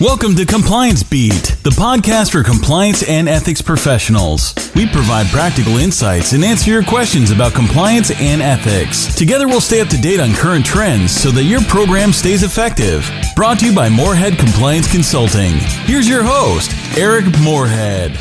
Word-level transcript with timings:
Welcome 0.00 0.36
to 0.36 0.46
Compliance 0.46 1.02
Beat, 1.02 1.56
the 1.64 1.70
podcast 1.70 2.30
for 2.30 2.44
compliance 2.44 3.02
and 3.02 3.28
ethics 3.28 3.60
professionals. 3.60 4.54
We 4.76 4.86
provide 4.86 5.26
practical 5.26 5.78
insights 5.78 6.32
and 6.34 6.44
answer 6.44 6.70
your 6.70 6.84
questions 6.84 7.32
about 7.32 7.52
compliance 7.52 8.12
and 8.12 8.40
ethics. 8.40 9.12
Together, 9.16 9.48
we'll 9.48 9.60
stay 9.60 9.80
up 9.80 9.88
to 9.88 10.00
date 10.00 10.20
on 10.20 10.34
current 10.34 10.64
trends 10.64 11.10
so 11.10 11.32
that 11.32 11.42
your 11.42 11.62
program 11.62 12.12
stays 12.12 12.44
effective. 12.44 13.10
Brought 13.34 13.58
to 13.58 13.66
you 13.66 13.74
by 13.74 13.88
Moorhead 13.88 14.38
Compliance 14.38 14.88
Consulting. 14.88 15.54
Here's 15.84 16.08
your 16.08 16.22
host, 16.22 16.70
Eric 16.96 17.24
Moorhead. 17.42 18.16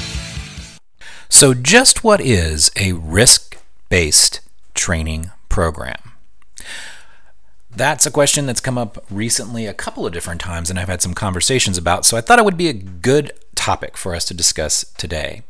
So, 1.30 1.54
just 1.54 2.04
what 2.04 2.20
is 2.20 2.72
a 2.76 2.94
risk 2.94 3.56
based 3.90 4.42
training 4.74 5.30
program? 5.48 6.07
That's 7.78 8.08
a 8.08 8.12
question 8.12 8.48
that's 8.48 8.60
come 8.60 8.76
up 8.76 9.06
recently 9.08 9.68
a 9.68 9.74
couple 9.74 10.08
of 10.08 10.12
different 10.12 10.42
times, 10.42 10.72
and 10.72 10.80
I've 10.80 10.88
had 10.88 11.04
some 11.04 11.14
conversations 11.14 11.78
about, 11.78 12.06
so 12.06 12.18
I 12.18 12.22
thought 12.22 12.40
it 12.40 12.46
would 12.46 12.58
be 12.58 12.70
a 12.70 12.74
good 12.74 13.34
topic 13.54 13.96
for 13.96 14.16
us 14.16 14.26
to 14.26 14.34
discuss 14.34 14.84
today. 14.98 15.44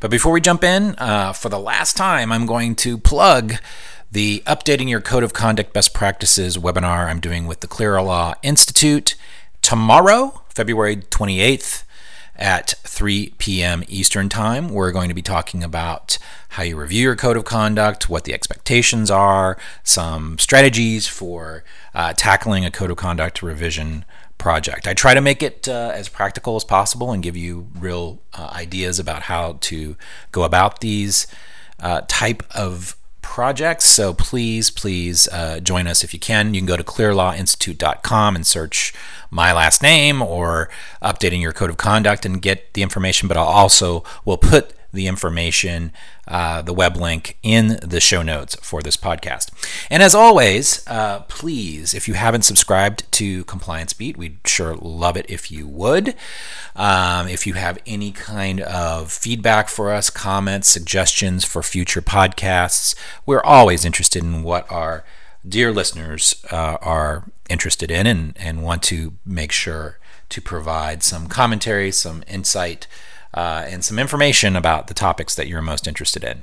But 0.00 0.10
before 0.10 0.32
we 0.32 0.40
jump 0.40 0.64
in, 0.64 0.96
uh, 0.98 1.32
for 1.32 1.48
the 1.48 1.60
last 1.60 1.96
time, 1.96 2.32
I'm 2.32 2.46
going 2.46 2.74
to 2.76 2.98
plug 2.98 3.54
the 4.10 4.42
Updating 4.44 4.88
Your 4.88 5.00
Code 5.00 5.22
of 5.22 5.32
Conduct 5.32 5.72
Best 5.72 5.94
Practices 5.94 6.58
webinar 6.58 7.06
I'm 7.06 7.20
doing 7.20 7.46
with 7.46 7.60
the 7.60 7.68
Clear 7.68 8.02
Law 8.02 8.34
Institute 8.42 9.14
tomorrow, 9.62 10.42
February 10.48 10.96
28th 10.96 11.84
at 12.38 12.74
3 12.84 13.34
p.m. 13.38 13.82
Eastern 13.88 14.28
Time. 14.28 14.68
We're 14.68 14.92
going 14.92 15.08
to 15.08 15.14
be 15.14 15.22
talking 15.22 15.64
about 15.64 16.18
how 16.50 16.62
you 16.62 16.76
review 16.76 17.02
your 17.02 17.16
code 17.16 17.36
of 17.36 17.44
conduct, 17.44 18.08
what 18.08 18.24
the 18.24 18.32
expectations 18.32 19.10
are, 19.10 19.58
some 19.82 20.38
strategies 20.38 21.06
for 21.06 21.64
uh, 21.94 22.14
tackling 22.16 22.64
a 22.64 22.70
code 22.70 22.90
of 22.90 22.96
conduct 22.96 23.42
revision 23.42 24.04
project. 24.38 24.86
I 24.86 24.94
try 24.94 25.14
to 25.14 25.20
make 25.20 25.42
it 25.42 25.68
uh, 25.68 25.90
as 25.94 26.08
practical 26.08 26.56
as 26.56 26.64
possible 26.64 27.12
and 27.12 27.22
give 27.22 27.36
you 27.36 27.68
real 27.76 28.22
uh, 28.32 28.50
ideas 28.52 28.98
about 28.98 29.24
how 29.24 29.58
to 29.62 29.96
go 30.30 30.44
about 30.44 30.80
these 30.80 31.26
uh, 31.80 32.02
type 32.06 32.44
of 32.54 32.96
projects. 33.28 33.84
So 33.84 34.14
please, 34.14 34.70
please 34.70 35.28
uh, 35.28 35.60
join 35.60 35.86
us 35.86 36.02
if 36.02 36.12
you 36.14 36.18
can. 36.18 36.54
You 36.54 36.60
can 36.60 36.66
go 36.66 36.76
to 36.76 36.82
clearlawinstitute.com 36.82 38.34
and 38.34 38.46
search 38.46 38.94
my 39.30 39.52
last 39.52 39.82
name 39.82 40.22
or 40.22 40.70
updating 41.02 41.42
your 41.42 41.52
code 41.52 41.70
of 41.70 41.76
conduct 41.76 42.24
and 42.24 42.40
get 42.40 42.72
the 42.72 42.82
information. 42.82 43.28
But 43.28 43.36
I'll 43.36 43.44
also 43.44 44.02
will 44.24 44.38
put 44.38 44.72
the 44.92 45.06
information, 45.06 45.92
uh, 46.26 46.62
the 46.62 46.72
web 46.72 46.96
link 46.96 47.36
in 47.42 47.78
the 47.82 48.00
show 48.00 48.22
notes 48.22 48.56
for 48.62 48.82
this 48.82 48.96
podcast. 48.96 49.50
And 49.90 50.02
as 50.02 50.14
always, 50.14 50.82
uh, 50.86 51.20
please, 51.28 51.94
if 51.94 52.08
you 52.08 52.14
haven't 52.14 52.42
subscribed 52.42 53.10
to 53.12 53.44
Compliance 53.44 53.92
Beat, 53.92 54.16
we'd 54.16 54.38
sure 54.46 54.74
love 54.76 55.16
it 55.16 55.26
if 55.28 55.50
you 55.50 55.66
would. 55.66 56.14
Um, 56.74 57.28
if 57.28 57.46
you 57.46 57.54
have 57.54 57.78
any 57.86 58.12
kind 58.12 58.60
of 58.60 59.12
feedback 59.12 59.68
for 59.68 59.92
us, 59.92 60.10
comments, 60.10 60.68
suggestions 60.68 61.44
for 61.44 61.62
future 61.62 62.02
podcasts, 62.02 62.94
we're 63.26 63.42
always 63.42 63.84
interested 63.84 64.22
in 64.22 64.42
what 64.42 64.70
our 64.70 65.04
dear 65.46 65.72
listeners 65.72 66.44
uh, 66.50 66.78
are 66.80 67.24
interested 67.48 67.90
in 67.90 68.06
and, 68.06 68.36
and 68.38 68.62
want 68.62 68.82
to 68.84 69.14
make 69.24 69.52
sure 69.52 69.98
to 70.28 70.40
provide 70.40 71.02
some 71.02 71.26
commentary, 71.26 71.90
some 71.90 72.22
insight 72.26 72.86
uh, 73.38 73.64
and 73.68 73.84
some 73.84 74.00
information 74.00 74.56
about 74.56 74.88
the 74.88 74.94
topics 74.94 75.36
that 75.36 75.46
you're 75.46 75.62
most 75.62 75.86
interested 75.86 76.24
in. 76.24 76.42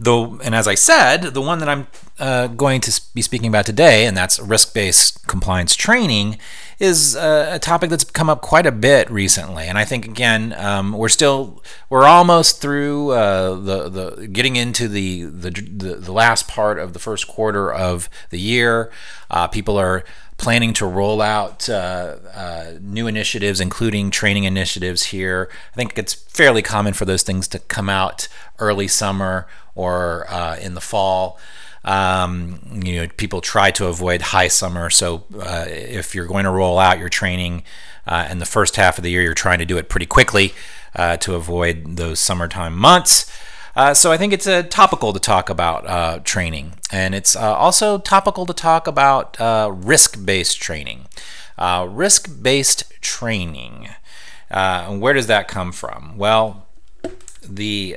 Though, 0.00 0.40
and 0.42 0.54
as 0.54 0.66
I 0.66 0.74
said, 0.74 1.34
the 1.34 1.42
one 1.42 1.58
that 1.58 1.68
I'm 1.68 1.86
uh, 2.18 2.46
going 2.46 2.80
to 2.82 3.00
be 3.14 3.20
speaking 3.20 3.48
about 3.48 3.66
today, 3.66 4.06
and 4.06 4.16
that's 4.16 4.40
risk-based 4.40 5.26
compliance 5.26 5.76
training, 5.76 6.38
is 6.78 7.14
uh, 7.14 7.50
a 7.52 7.58
topic 7.58 7.90
that's 7.90 8.04
come 8.04 8.30
up 8.30 8.40
quite 8.40 8.64
a 8.64 8.72
bit 8.72 9.10
recently. 9.10 9.64
And 9.66 9.76
I 9.76 9.84
think 9.84 10.06
again, 10.06 10.54
um, 10.56 10.92
we're 10.92 11.10
still 11.10 11.62
we're 11.90 12.04
almost 12.04 12.62
through 12.62 13.10
uh, 13.10 13.56
the 13.56 13.88
the 13.90 14.28
getting 14.28 14.56
into 14.56 14.88
the, 14.88 15.24
the 15.24 15.50
the 15.50 15.96
the 15.96 16.12
last 16.12 16.48
part 16.48 16.78
of 16.78 16.94
the 16.94 16.98
first 16.98 17.28
quarter 17.28 17.70
of 17.70 18.08
the 18.30 18.40
year. 18.40 18.90
Uh, 19.30 19.46
people 19.46 19.76
are 19.76 20.04
planning 20.36 20.72
to 20.74 20.86
roll 20.86 21.22
out 21.22 21.68
uh, 21.68 22.16
uh, 22.34 22.72
new 22.80 23.06
initiatives, 23.06 23.60
including 23.60 24.10
training 24.10 24.44
initiatives 24.44 25.04
here. 25.04 25.50
I 25.72 25.76
think 25.76 25.98
it's 25.98 26.14
fairly 26.14 26.62
common 26.62 26.92
for 26.94 27.04
those 27.04 27.22
things 27.22 27.48
to 27.48 27.58
come 27.58 27.88
out 27.88 28.28
early 28.58 28.88
summer 28.88 29.46
or 29.74 30.30
uh, 30.30 30.56
in 30.56 30.74
the 30.74 30.80
fall. 30.80 31.38
Um, 31.84 32.80
you 32.84 32.96
know, 32.96 33.08
people 33.16 33.40
try 33.40 33.70
to 33.72 33.86
avoid 33.86 34.20
high 34.20 34.48
summer. 34.48 34.90
So 34.90 35.24
uh, 35.38 35.66
if 35.68 36.14
you're 36.14 36.26
going 36.26 36.44
to 36.44 36.50
roll 36.50 36.78
out 36.78 36.98
your 36.98 37.08
training 37.08 37.62
uh, 38.06 38.26
in 38.30 38.38
the 38.38 38.46
first 38.46 38.76
half 38.76 38.98
of 38.98 39.04
the 39.04 39.10
year, 39.10 39.22
you're 39.22 39.34
trying 39.34 39.60
to 39.60 39.64
do 39.64 39.78
it 39.78 39.88
pretty 39.88 40.06
quickly 40.06 40.52
uh, 40.96 41.16
to 41.18 41.34
avoid 41.34 41.96
those 41.96 42.18
summertime 42.18 42.76
months. 42.76 43.30
Uh, 43.76 43.92
so 43.92 44.10
I 44.10 44.16
think 44.16 44.32
it's 44.32 44.46
uh, 44.46 44.62
topical 44.62 45.12
to 45.12 45.20
talk 45.20 45.50
about 45.50 45.86
uh, 45.86 46.20
training, 46.24 46.78
and 46.90 47.14
it's 47.14 47.36
uh, 47.36 47.54
also 47.54 47.98
topical 47.98 48.46
to 48.46 48.54
talk 48.54 48.86
about 48.86 49.38
uh, 49.38 49.70
risk-based 49.70 50.58
training. 50.58 51.08
Uh, 51.58 51.86
risk-based 51.88 52.90
training. 53.02 53.90
where 54.48 55.12
does 55.12 55.26
that 55.26 55.46
come 55.46 55.72
from? 55.72 56.16
Well, 56.16 56.66
the 57.46 57.96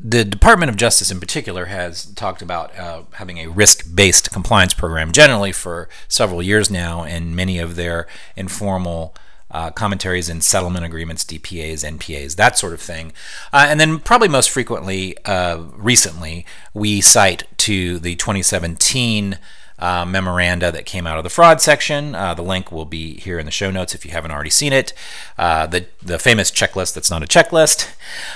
the 0.00 0.24
Department 0.24 0.70
of 0.70 0.76
Justice, 0.76 1.10
in 1.10 1.20
particular, 1.20 1.66
has 1.66 2.06
talked 2.14 2.40
about 2.40 2.72
having 3.16 3.38
a 3.38 3.48
risk-based 3.48 4.30
compliance 4.30 4.72
program 4.72 5.12
generally 5.12 5.52
for 5.52 5.90
several 6.06 6.42
years 6.42 6.70
now, 6.70 7.02
and 7.02 7.36
many 7.36 7.58
of 7.58 7.76
their 7.76 8.06
informal 8.34 9.14
uh, 9.50 9.70
commentaries 9.70 10.28
and 10.28 10.42
settlement 10.44 10.84
agreements, 10.84 11.24
DPAs, 11.24 11.84
NPAs, 11.84 12.36
that 12.36 12.58
sort 12.58 12.72
of 12.72 12.80
thing. 12.80 13.12
Uh, 13.52 13.66
and 13.68 13.80
then, 13.80 13.98
probably 13.98 14.28
most 14.28 14.50
frequently, 14.50 15.16
uh, 15.24 15.64
recently, 15.76 16.44
we 16.74 17.00
cite 17.00 17.44
to 17.58 17.98
the 17.98 18.14
2017 18.16 19.38
uh, 19.78 20.04
memoranda 20.04 20.72
that 20.72 20.86
came 20.86 21.06
out 21.06 21.18
of 21.18 21.24
the 21.24 21.30
fraud 21.30 21.60
section. 21.60 22.14
Uh, 22.14 22.34
the 22.34 22.42
link 22.42 22.72
will 22.72 22.84
be 22.84 23.14
here 23.20 23.38
in 23.38 23.46
the 23.46 23.52
show 23.52 23.70
notes 23.70 23.94
if 23.94 24.04
you 24.04 24.10
haven't 24.10 24.30
already 24.30 24.50
seen 24.50 24.72
it. 24.72 24.92
Uh, 25.36 25.66
the, 25.66 25.86
the 26.02 26.18
famous 26.18 26.50
checklist 26.50 26.94
that's 26.94 27.10
not 27.10 27.22
a 27.22 27.26
checklist. 27.26 27.92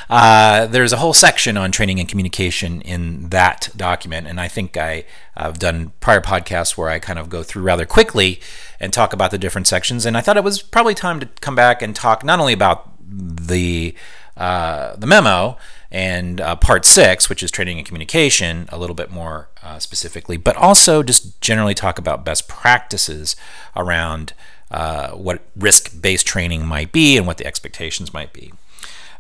Uh, 0.09 0.67
there's 0.67 0.93
a 0.93 0.99
whole 0.99 1.13
section 1.13 1.57
on 1.57 1.73
training 1.73 1.99
and 1.99 2.09
communication 2.09 2.81
in 2.83 3.29
that 3.31 3.71
document, 3.77 4.27
and 4.27 4.41
I 4.41 4.49
think 4.49 4.77
I, 4.77 5.05
I've 5.37 5.59
done 5.59 5.93
prior 6.01 6.21
podcasts 6.21 6.77
where 6.77 6.89
I 6.91 6.99
kind 6.99 7.19
of 7.19 7.29
go 7.29 7.43
through 7.43 7.63
rather 7.63 7.87
quickly 7.87 8.41
and 8.79 8.93
talk 8.93 9.13
about 9.13 9.31
the 9.31 9.39
different 9.39 9.67
sections. 9.67 10.07
And 10.07 10.17
I 10.17 10.21
thought 10.21 10.37
it 10.37 10.45
was 10.45 10.63
probably 10.63 10.95
time 10.95 11.21
to 11.21 11.27
come 11.41 11.55
back 11.55 11.83
and 11.83 11.95
talk 11.95 12.25
not 12.25 12.41
only 12.41 12.53
about 12.53 12.89
the 13.09 13.95
uh, 14.37 14.97
the 14.97 15.07
memo 15.07 15.59
and 15.93 16.41
uh, 16.41 16.57
part 16.57 16.87
six, 16.87 17.29
which 17.29 17.43
is 17.43 17.51
training 17.51 17.77
and 17.77 17.87
communication, 17.87 18.67
a 18.71 18.79
little 18.79 18.97
bit 18.97 19.11
more 19.11 19.51
uh, 19.63 19.79
specifically, 19.79 20.39
but 20.39 20.57
also 20.57 21.03
just 21.03 21.39
generally 21.43 21.75
talk 21.75 21.99
about 21.99 22.25
best 22.25 22.49
practices 22.49 23.37
around 23.77 24.33
uh, 24.71 25.11
what 25.11 25.43
risk 25.55 26.01
based 26.01 26.27
training 26.27 26.65
might 26.67 26.93
be 26.93 27.19
and 27.19 27.27
what 27.27 27.37
the 27.37 27.47
expectations 27.47 28.15
might 28.15 28.33
be. 28.33 28.53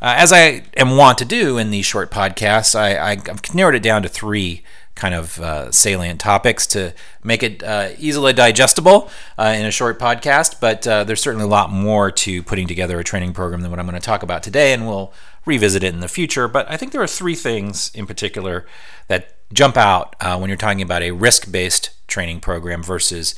Uh, 0.00 0.15
as 0.16 0.33
I 0.33 0.65
am 0.78 0.97
wont 0.97 1.19
to 1.19 1.27
do 1.27 1.59
in 1.59 1.71
these 1.71 1.84
short 1.84 2.10
podcasts, 2.10 2.75
I, 2.75 3.16
have 3.16 3.54
narrowed 3.54 3.75
it 3.75 3.83
down 3.83 4.03
to 4.03 4.09
three 4.09 4.65
kind 4.94 5.15
of 5.15 5.39
uh, 5.41 5.71
salient 5.71 6.21
topics 6.21 6.66
to 6.69 6.94
make 7.22 7.43
it 7.43 7.62
uh, 7.62 7.91
easily 7.99 8.33
digestible 8.33 9.10
in 9.39 9.65
a 9.65 9.71
short 9.71 9.99
podcast. 9.99 10.56
But 10.59 10.83
there's 10.83 11.21
certainly 11.21 11.44
a 11.44 11.49
lot 11.49 11.71
more 11.71 12.10
to 12.10 12.43
putting 12.43 12.66
together 12.66 12.99
a 12.99 13.04
training 13.04 13.34
program 13.34 13.60
than 13.60 13.71
what 13.71 13.78
I'm 13.78 13.87
going 13.87 14.00
to 14.00 14.04
talk 14.04 14.22
about 14.22 14.43
today, 14.43 14.72
and 14.72 14.87
we'll 14.87 15.12
revisit 15.44 15.82
it 15.82 15.94
in 15.94 16.00
the 16.00 16.08
future. 16.08 16.48
But 16.48 16.70
I 16.70 16.76
think 16.76 16.92
there 16.92 17.03
are 17.03 17.06
three 17.06 17.34
things 17.34 17.91
in 17.94 18.06
particular 18.06 18.66
that 19.08 19.36
jump 19.53 19.76
out 19.76 20.16
uh, 20.20 20.38
when 20.38 20.48
you're 20.48 20.56
talking 20.56 20.82
about 20.82 21.03
a 21.03 21.10
risk 21.10 21.50
based 21.50 21.91
training 22.06 22.41
program 22.41 22.82
versus 22.82 23.34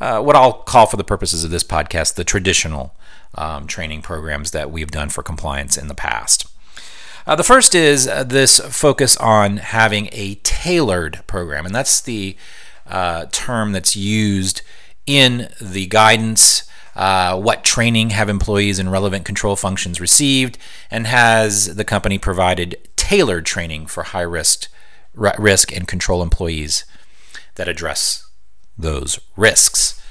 uh, 0.00 0.20
what 0.22 0.36
I'll 0.36 0.52
call, 0.52 0.86
for 0.86 0.96
the 0.96 1.04
purposes 1.04 1.44
of 1.44 1.50
this 1.50 1.64
podcast, 1.64 2.14
the 2.14 2.24
traditional 2.24 2.94
um, 3.34 3.66
training 3.66 4.02
programs 4.02 4.52
that 4.52 4.70
we've 4.70 4.90
done 4.90 5.08
for 5.08 5.22
compliance 5.22 5.76
in 5.76 5.88
the 5.88 5.94
past. 5.94 6.46
Uh, 7.26 7.34
the 7.34 7.44
first 7.44 7.74
is 7.74 8.06
uh, 8.06 8.24
this 8.24 8.60
focus 8.60 9.16
on 9.18 9.58
having 9.58 10.08
a 10.12 10.36
tailored 10.36 11.20
program, 11.26 11.66
and 11.66 11.74
that's 11.74 12.00
the 12.00 12.36
uh, 12.86 13.26
term 13.32 13.72
that's 13.72 13.96
used 13.96 14.62
in 15.04 15.48
the 15.60 15.86
guidance. 15.86 16.67
Uh, 16.98 17.38
what 17.38 17.62
training 17.62 18.10
have 18.10 18.28
employees 18.28 18.80
in 18.80 18.88
relevant 18.88 19.24
control 19.24 19.54
functions 19.54 20.00
received, 20.00 20.58
and 20.90 21.06
has 21.06 21.76
the 21.76 21.84
company 21.84 22.18
provided 22.18 22.76
tailored 22.96 23.46
training 23.46 23.86
for 23.86 24.02
high 24.02 24.20
risk, 24.20 24.68
risk 25.14 25.72
and 25.72 25.86
control 25.86 26.22
employees 26.22 26.84
that 27.54 27.68
address 27.68 28.28
those 28.76 29.20
risks? 29.36 30.02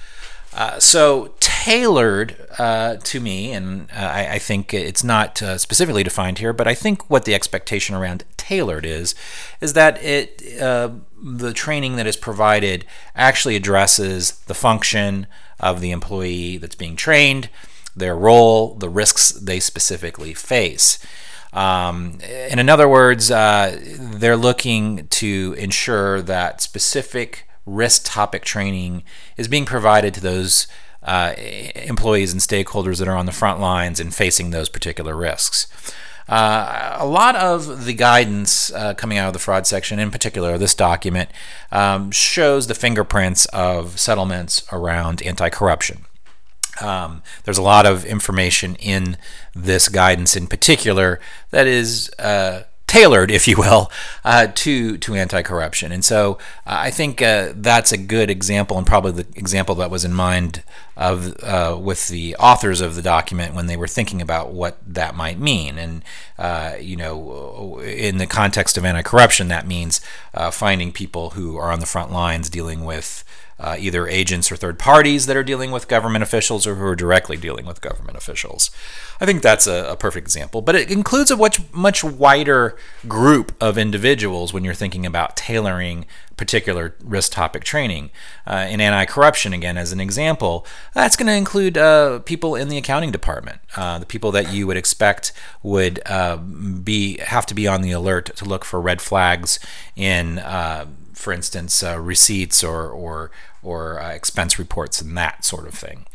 Uh, 0.54 0.80
so 0.80 1.36
tailored 1.42 2.48
uh, 2.57 2.95
to 3.04 3.19
me, 3.19 3.51
and 3.51 3.92
uh, 3.92 4.00
I, 4.00 4.28
I, 4.36 4.39
think 4.39 4.74
it's 4.74 5.04
not 5.04 5.39
uh, 5.44 5.57
specifically 5.57 6.04
defined 6.04 6.39
here, 6.39 6.54
but 6.54 6.68
I 6.68 6.74
think 6.74 7.07
what 7.10 7.25
the 7.25 7.36
expectation 7.36 7.95
around 7.95 8.24
tailored 8.38 8.86
is, 8.86 9.13
is 9.62 9.74
that 9.74 10.01
it 10.01 10.42
uh, 10.60 10.89
the 11.22 11.54
training 11.54 11.98
that 11.98 12.07
is 12.07 12.16
provided 12.16 12.86
actually 13.13 13.56
addresses 13.56 14.39
the 14.48 14.56
function 14.56 15.28
of 15.59 15.81
the 15.81 15.92
employee 15.92 16.57
that's 16.57 16.75
being 16.75 16.95
trained, 16.95 17.50
their 17.95 18.15
role, 18.15 18.75
the 18.75 18.89
risks 18.89 19.31
they 19.31 19.59
specifically 19.59 20.33
face. 20.33 21.00
Um, 21.54 22.19
in 22.21 22.69
other 22.69 22.88
words, 22.88 23.31
uh, 23.31 23.80
they're 23.98 24.38
looking 24.38 25.07
to 25.07 25.56
ensure 25.57 26.21
that 26.21 26.62
specific 26.62 27.48
risk 27.65 28.04
topic 28.06 28.44
training 28.44 29.04
is 29.38 29.48
being 29.48 29.65
provided 29.65 30.13
to 30.13 30.21
those 30.21 30.68
uh, 31.04 31.33
employees 31.75 32.31
and 32.31 32.42
stakeholders 32.42 33.00
that 33.00 33.07
are 33.07 33.15
on 33.15 33.25
the 33.25 33.31
front 33.31 33.60
lines 33.60 34.00
and 34.00 34.13
facing 34.13 34.50
those 34.50 34.69
particular 34.69 35.15
risks. 35.15 35.68
Uh, 36.27 36.97
a 37.00 37.06
lot 37.06 37.35
of 37.35 37.85
the 37.85 37.94
guidance 37.94 38.71
uh, 38.74 38.94
coming 38.94 39.18
out 39.18 39.27
of 39.27 39.33
the 39.33 39.39
fraud 39.39 39.65
section, 39.65 40.00
in 40.00 40.12
particular 40.12 40.57
this 40.57 40.74
document, 40.74 41.29
um, 41.71 42.12
shows 42.12 42.68
the 42.68 42.75
fingerprints 42.75 43.45
of 43.47 44.00
settlements 44.00 44.63
around 44.71 45.21
anti 45.21 45.50
corruption. 45.50 46.06
Um, 46.81 47.24
there's 47.44 47.57
a 47.57 47.63
lot 47.63 47.85
of 47.85 48.06
information 48.06 48.75
in 48.75 49.18
this 49.56 49.89
guidance 49.89 50.35
in 50.35 50.47
particular 50.47 51.19
that 51.50 51.65
is 51.65 52.12
uh, 52.19 52.63
tailored, 52.97 53.29
if 53.29 53.47
you 53.47 53.57
will, 53.57 53.91
uh, 54.25 54.47
to 54.55 54.97
to 54.97 55.13
anti-corruption. 55.13 55.91
And 55.91 56.03
so 56.03 56.39
uh, 56.65 56.88
I 56.88 56.91
think 56.91 57.21
uh, 57.21 57.53
that's 57.55 57.91
a 57.91 57.97
good 57.97 58.29
example, 58.29 58.77
and 58.77 58.88
probably 58.88 59.23
the 59.23 59.39
example 59.39 59.75
that 59.75 59.91
was 59.91 60.03
in 60.03 60.13
mind 60.13 60.63
of 60.95 61.38
uh, 61.44 61.77
with 61.79 62.07
the 62.07 62.35
authors 62.38 62.81
of 62.81 62.95
the 62.95 63.01
document 63.03 63.53
when 63.53 63.67
they 63.67 63.77
were 63.77 63.88
thinking 63.88 64.21
about 64.21 64.51
what 64.51 64.77
that 64.88 65.15
might 65.15 65.39
mean. 65.39 65.77
And 65.77 66.03
uh, 66.39 66.73
you 66.79 66.95
know, 66.95 67.79
in 67.81 68.17
the 68.17 68.27
context 68.27 68.77
of 68.77 68.85
anti-corruption, 68.85 69.47
that 69.50 69.67
means 69.67 70.01
uh, 70.33 70.51
finding 70.51 70.91
people 70.91 71.31
who 71.31 71.57
are 71.57 71.71
on 71.71 71.79
the 71.79 71.85
front 71.85 72.11
lines 72.11 72.50
dealing 72.50 72.83
with 72.83 73.23
uh, 73.59 73.75
either 73.80 74.07
agents 74.07 74.51
or 74.51 74.56
third 74.56 74.77
parties 74.77 75.25
that 75.25 75.36
are 75.36 75.44
dealing 75.44 75.71
with 75.71 75.88
government 75.88 76.24
officials 76.24 76.68
or 76.68 76.75
who 76.75 76.86
are 76.86 76.95
directly 76.95 77.38
dealing 77.38 77.65
with 77.65 77.81
government 77.81 78.18
officials. 78.18 78.69
I 79.19 79.25
think 79.25 79.42
that's 79.42 79.65
a, 79.65 79.92
a 79.92 79.95
perfect 79.95 80.25
example. 80.25 80.62
But 80.62 80.75
it 80.75 80.92
includes 80.92 81.31
a 81.31 81.38
much, 81.38 81.59
much 81.71 82.04
wider 82.04 82.77
group 83.07 83.56
of 83.59 83.77
individuals 83.77 84.54
when 84.54 84.63
you're 84.63 84.74
thinking 84.74 85.06
about 85.06 85.36
tailoring 85.36 86.06
particular 86.38 86.95
risk 87.04 87.31
topic 87.31 87.63
training. 87.63 88.12
Uh, 88.45 88.68
in 88.69 88.80
anti 88.80 89.06
corruption, 89.06 89.54
again, 89.54 89.75
as 89.75 89.92
an 89.92 90.00
example, 90.00 90.65
that's 90.94 91.15
going 91.15 91.27
to 91.27 91.33
include 91.33 91.77
uh, 91.77 92.19
people 92.19 92.56
in 92.56 92.69
the 92.69 92.77
accounting 92.77 93.12
department, 93.12 93.60
uh, 93.75 93.98
the 93.98 94.06
people 94.06 94.31
that 94.31 94.53
you 94.53 94.68
would 94.68 94.77
expect 94.77 95.33
would 95.63 96.00
uh, 96.06 96.38
be 96.38 97.18
have 97.18 97.48
to 97.48 97.56
be 97.56 97.68
on 97.68 97.81
the 97.81 97.92
alert 97.92 98.36
to 98.36 98.45
look 98.45 98.63
for 98.63 98.80
red 98.80 99.01
flags 99.01 99.60
in 99.95 100.38
uh, 100.39 100.86
for 101.17 101.33
instance, 101.33 101.83
uh, 101.83 101.99
receipts 101.99 102.63
or 102.63 102.89
or 102.89 103.31
or 103.63 103.99
uh, 103.99 104.11
expense 104.11 104.59
reports 104.59 105.01
and 105.01 105.17
that 105.17 105.43
sort 105.43 105.67
of 105.67 105.73
thing. 105.73 106.05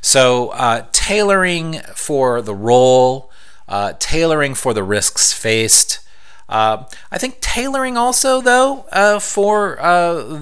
So 0.00 0.48
uh, 0.50 0.86
tailoring 0.92 1.80
for 1.94 2.42
the 2.42 2.54
role, 2.54 3.30
uh, 3.68 3.94
tailoring 3.98 4.54
for 4.54 4.74
the 4.74 4.84
risks 4.84 5.32
faced. 5.32 6.00
Uh, 6.48 6.84
I 7.10 7.18
think 7.18 7.40
tailoring 7.40 7.96
also 7.96 8.40
though 8.40 8.84
uh, 8.92 9.18
for 9.18 9.76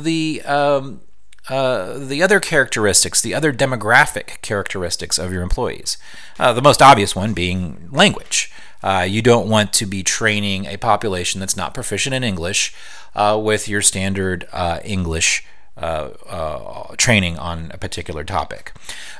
the 0.02 0.42
um, 0.42 1.00
the 1.48 2.20
other 2.22 2.40
characteristics, 2.40 3.22
the 3.22 3.34
other 3.34 3.52
demographic 3.52 4.42
characteristics 4.42 5.18
of 5.18 5.32
your 5.32 5.42
employees. 5.42 5.96
the 6.36 6.60
most 6.60 6.82
obvious 6.82 7.14
one 7.14 7.34
being 7.34 7.88
language. 7.90 8.52
Uh, 8.82 9.06
you 9.08 9.22
don't 9.22 9.48
want 9.48 9.72
to 9.74 9.86
be 9.86 10.02
training 10.02 10.66
a 10.66 10.76
population 10.76 11.40
that's 11.40 11.56
not 11.56 11.74
proficient 11.74 12.14
in 12.14 12.24
English 12.24 12.74
uh, 13.14 13.40
with 13.42 13.68
your 13.68 13.82
standard 13.82 14.46
uh, 14.52 14.80
English 14.84 15.44
uh, 15.76 16.10
uh, 16.28 16.94
training 16.96 17.38
on 17.38 17.70
a 17.72 17.78
particular 17.78 18.24
topic. 18.24 18.72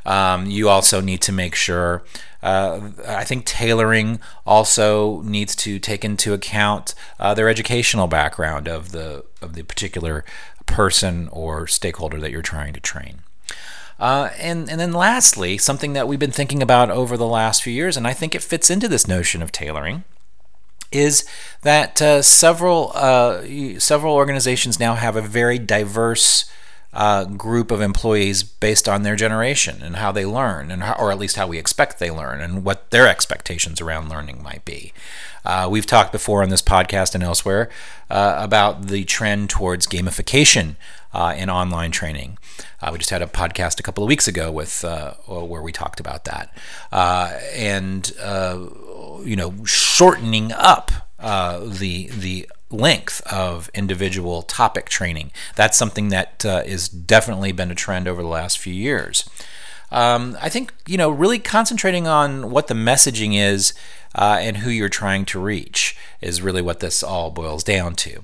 Um, 0.05 0.47
you 0.47 0.69
also 0.69 1.01
need 1.01 1.21
to 1.23 1.33
make 1.33 1.55
sure. 1.55 2.03
Uh, 2.43 2.91
I 3.07 3.25
think 3.25 3.45
tailoring 3.45 4.21
also 4.47 5.23
needs 5.23 5.55
to 5.57 5.79
take 5.79 6.05
into 6.05 6.33
account 6.33 6.95
their 7.19 7.49
educational 7.49 8.07
background 8.07 8.69
of 8.69 8.93
the 8.93 9.25
of 9.41 9.55
the 9.55 9.63
particular 9.63 10.25
person 10.67 11.29
or 11.33 11.67
stakeholder 11.67 12.21
that 12.21 12.31
you're 12.31 12.43
trying 12.43 12.73
to 12.75 12.81
train. 12.81 13.23
Uh, 13.99 14.31
and, 14.39 14.71
and 14.71 14.79
then 14.79 14.93
lastly, 14.93 15.59
something 15.59 15.93
that 15.93 16.07
we've 16.07 16.19
been 16.19 16.31
thinking 16.31 16.63
about 16.63 16.91
over 16.91 17.17
the 17.17 17.27
last 17.27 17.63
few 17.63 17.73
years, 17.73 17.97
and 17.97 18.07
I 18.07 18.13
think 18.13 18.35
it 18.35 18.43
fits 18.43 18.71
into 18.71 18.87
this 18.87 19.09
notion 19.09 19.43
of 19.43 19.51
tailoring, 19.51 20.05
is 20.93 21.29
that 21.63 22.01
uh, 22.01 22.23
several 22.23 22.93
uh, 22.95 23.43
several 23.79 24.15
organizations 24.15 24.81
now 24.81 24.95
have 24.95 25.17
a 25.17 25.21
very 25.21 25.59
diverse 25.59 26.51
uh, 26.95 27.25
group 27.25 27.71
of 27.71 27.83
employees 27.83 28.43
based 28.43 28.89
on 28.89 29.03
their 29.03 29.17
generation 29.17 29.83
and 29.83 29.97
how 29.97 30.11
they 30.13 30.25
learn, 30.25 30.71
and 30.71 30.85
how, 30.85 30.95
or 30.95 31.11
at 31.11 31.19
least 31.19 31.37
how 31.37 31.47
we 31.47 31.59
expect 31.59 31.99
they 31.99 32.11
learn, 32.11 32.41
and 32.41 32.65
what 32.65 32.91
their 32.91 33.07
expectations 33.07 33.81
around 33.81 34.09
learning 34.09 34.43
might 34.43 34.65
be. 34.65 34.93
Uh, 35.45 35.69
we've 35.71 35.87
talked 35.87 36.13
before 36.13 36.43
on 36.43 36.49
this 36.49 36.63
podcast 36.63 37.15
and 37.15 37.23
elsewhere 37.23 37.69
uh, 38.11 38.37
about 38.39 38.87
the 38.87 39.05
trend 39.05 39.51
towards 39.51 39.87
gamification 39.87 40.77
uh, 41.13 41.35
in 41.37 41.51
online 41.51 41.91
training. 41.91 42.39
Uh, 42.81 42.91
we 42.93 42.99
just 42.99 43.11
had 43.11 43.23
a 43.23 43.27
podcast 43.27 43.81
a 43.81 43.83
couple 43.83 44.05
of 44.05 44.09
weeks 44.09 44.29
ago 44.29 44.51
with 44.53 44.85
uh, 44.85 45.15
where 45.27 45.63
we 45.63 45.73
talked 45.73 46.01
about 46.01 46.25
that, 46.25 46.57
uh, 46.93 47.39
and 47.55 48.13
uh, 48.21 48.59
you 49.23 49.37
know, 49.37 49.65
shortening 49.65 50.53
up 50.53 50.91
uh, 51.19 51.61
the 51.61 52.09
the 52.09 52.49
length 52.71 53.23
of 53.33 53.71
individual 53.73 54.43
topic 54.43 54.89
training. 54.89 55.31
That's 55.57 55.77
something 55.79 56.11
that 56.11 56.45
is 56.45 56.89
definitely 56.89 57.53
been 57.53 57.71
a 57.71 57.75
trend 57.75 58.07
over 58.07 58.23
the 58.23 58.29
last 58.29 58.59
few 58.59 58.75
years. 58.75 59.29
Um, 59.91 60.37
I 60.41 60.51
think 60.51 60.75
you 60.87 60.99
know, 60.99 61.11
really 61.11 61.39
concentrating 61.39 62.07
on 62.07 62.51
what 62.51 62.67
the 62.67 62.75
messaging 62.75 63.35
is 63.35 63.73
and 64.15 64.59
who 64.59 64.71
you're 64.71 64.89
trying 64.89 65.25
to 65.27 65.41
reach 65.41 65.97
is 66.21 66.43
really 66.43 66.63
what 66.63 66.81
this 66.81 67.03
all 67.03 67.31
boils 67.31 67.63
down 67.63 67.95
to. 67.95 68.23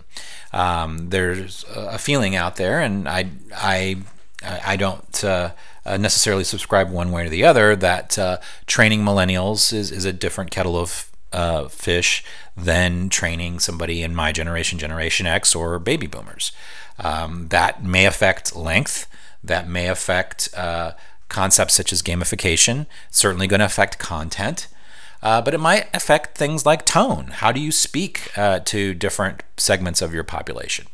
Um, 0.52 1.10
there's 1.10 1.64
a 1.74 1.98
feeling 1.98 2.36
out 2.36 2.56
there, 2.56 2.80
and 2.80 3.08
I, 3.08 3.30
I, 3.54 3.96
I 4.42 4.76
don't 4.76 5.24
uh, 5.24 5.50
uh, 5.84 5.96
necessarily 5.96 6.44
subscribe 6.44 6.90
one 6.90 7.10
way 7.10 7.26
or 7.26 7.28
the 7.28 7.44
other 7.44 7.76
that 7.76 8.18
uh, 8.18 8.38
training 8.66 9.00
millennials 9.00 9.72
is, 9.72 9.90
is 9.90 10.04
a 10.04 10.12
different 10.12 10.50
kettle 10.50 10.76
of 10.76 11.10
uh, 11.32 11.68
fish 11.68 12.24
than 12.56 13.08
training 13.08 13.58
somebody 13.58 14.02
in 14.02 14.14
my 14.14 14.32
generation, 14.32 14.78
Generation 14.78 15.26
X, 15.26 15.54
or 15.54 15.78
baby 15.78 16.06
boomers. 16.06 16.52
Um, 16.98 17.48
that 17.48 17.82
may 17.82 18.06
affect 18.06 18.54
length. 18.54 19.08
That 19.42 19.68
may 19.68 19.88
affect 19.88 20.48
uh, 20.56 20.92
concepts 21.28 21.74
such 21.74 21.92
as 21.92 22.00
gamification. 22.02 22.86
Certainly 23.10 23.48
going 23.48 23.60
to 23.60 23.66
affect 23.66 23.98
content 23.98 24.68
uh, 25.24 25.40
but 25.40 25.54
it 25.54 25.58
might 25.58 25.88
affect 25.94 26.36
things 26.36 26.66
like 26.66 26.84
tone. 26.84 27.28
How 27.28 27.50
do 27.50 27.58
you 27.58 27.72
speak 27.72 28.30
uh, 28.36 28.60
to 28.60 28.92
different 28.92 29.42
segments 29.56 30.02
of 30.02 30.12
your 30.12 30.22
population? 30.22 30.86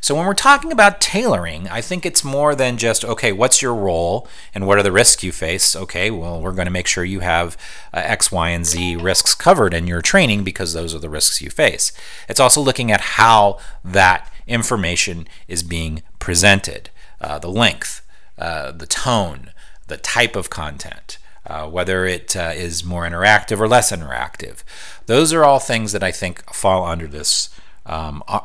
So, 0.00 0.14
when 0.14 0.26
we're 0.26 0.34
talking 0.34 0.70
about 0.70 1.00
tailoring, 1.00 1.68
I 1.68 1.80
think 1.80 2.04
it's 2.04 2.22
more 2.22 2.54
than 2.54 2.76
just, 2.76 3.02
okay, 3.02 3.32
what's 3.32 3.62
your 3.62 3.74
role 3.74 4.28
and 4.54 4.66
what 4.66 4.78
are 4.78 4.82
the 4.82 4.92
risks 4.92 5.24
you 5.24 5.32
face? 5.32 5.74
Okay, 5.74 6.10
well, 6.10 6.40
we're 6.40 6.52
going 6.52 6.66
to 6.66 6.72
make 6.72 6.86
sure 6.86 7.02
you 7.02 7.20
have 7.20 7.56
uh, 7.94 8.02
X, 8.04 8.30
Y, 8.30 8.50
and 8.50 8.66
Z 8.66 8.96
risks 8.96 9.34
covered 9.34 9.72
in 9.72 9.86
your 9.86 10.02
training 10.02 10.44
because 10.44 10.74
those 10.74 10.94
are 10.94 10.98
the 10.98 11.08
risks 11.08 11.40
you 11.40 11.48
face. 11.48 11.90
It's 12.28 12.40
also 12.40 12.60
looking 12.60 12.92
at 12.92 13.00
how 13.00 13.58
that 13.82 14.30
information 14.46 15.26
is 15.46 15.62
being 15.62 16.02
presented, 16.18 16.90
uh, 17.22 17.38
the 17.38 17.50
length, 17.50 18.02
uh, 18.36 18.72
the 18.72 18.86
tone, 18.86 19.50
the 19.86 19.96
type 19.96 20.36
of 20.36 20.50
content 20.50 21.17
uh, 21.48 21.66
whether 21.68 22.04
it 22.04 22.36
uh, 22.36 22.52
is 22.54 22.84
more 22.84 23.08
interactive 23.08 23.58
or 23.58 23.68
less 23.68 23.90
interactive. 23.90 24.62
Those 25.06 25.32
are 25.32 25.44
all 25.44 25.58
things 25.58 25.92
that 25.92 26.02
I 26.02 26.12
think 26.12 26.44
fall 26.52 26.84
under 26.86 27.06
this 27.06 27.48
um, 27.86 28.22
uh, 28.28 28.40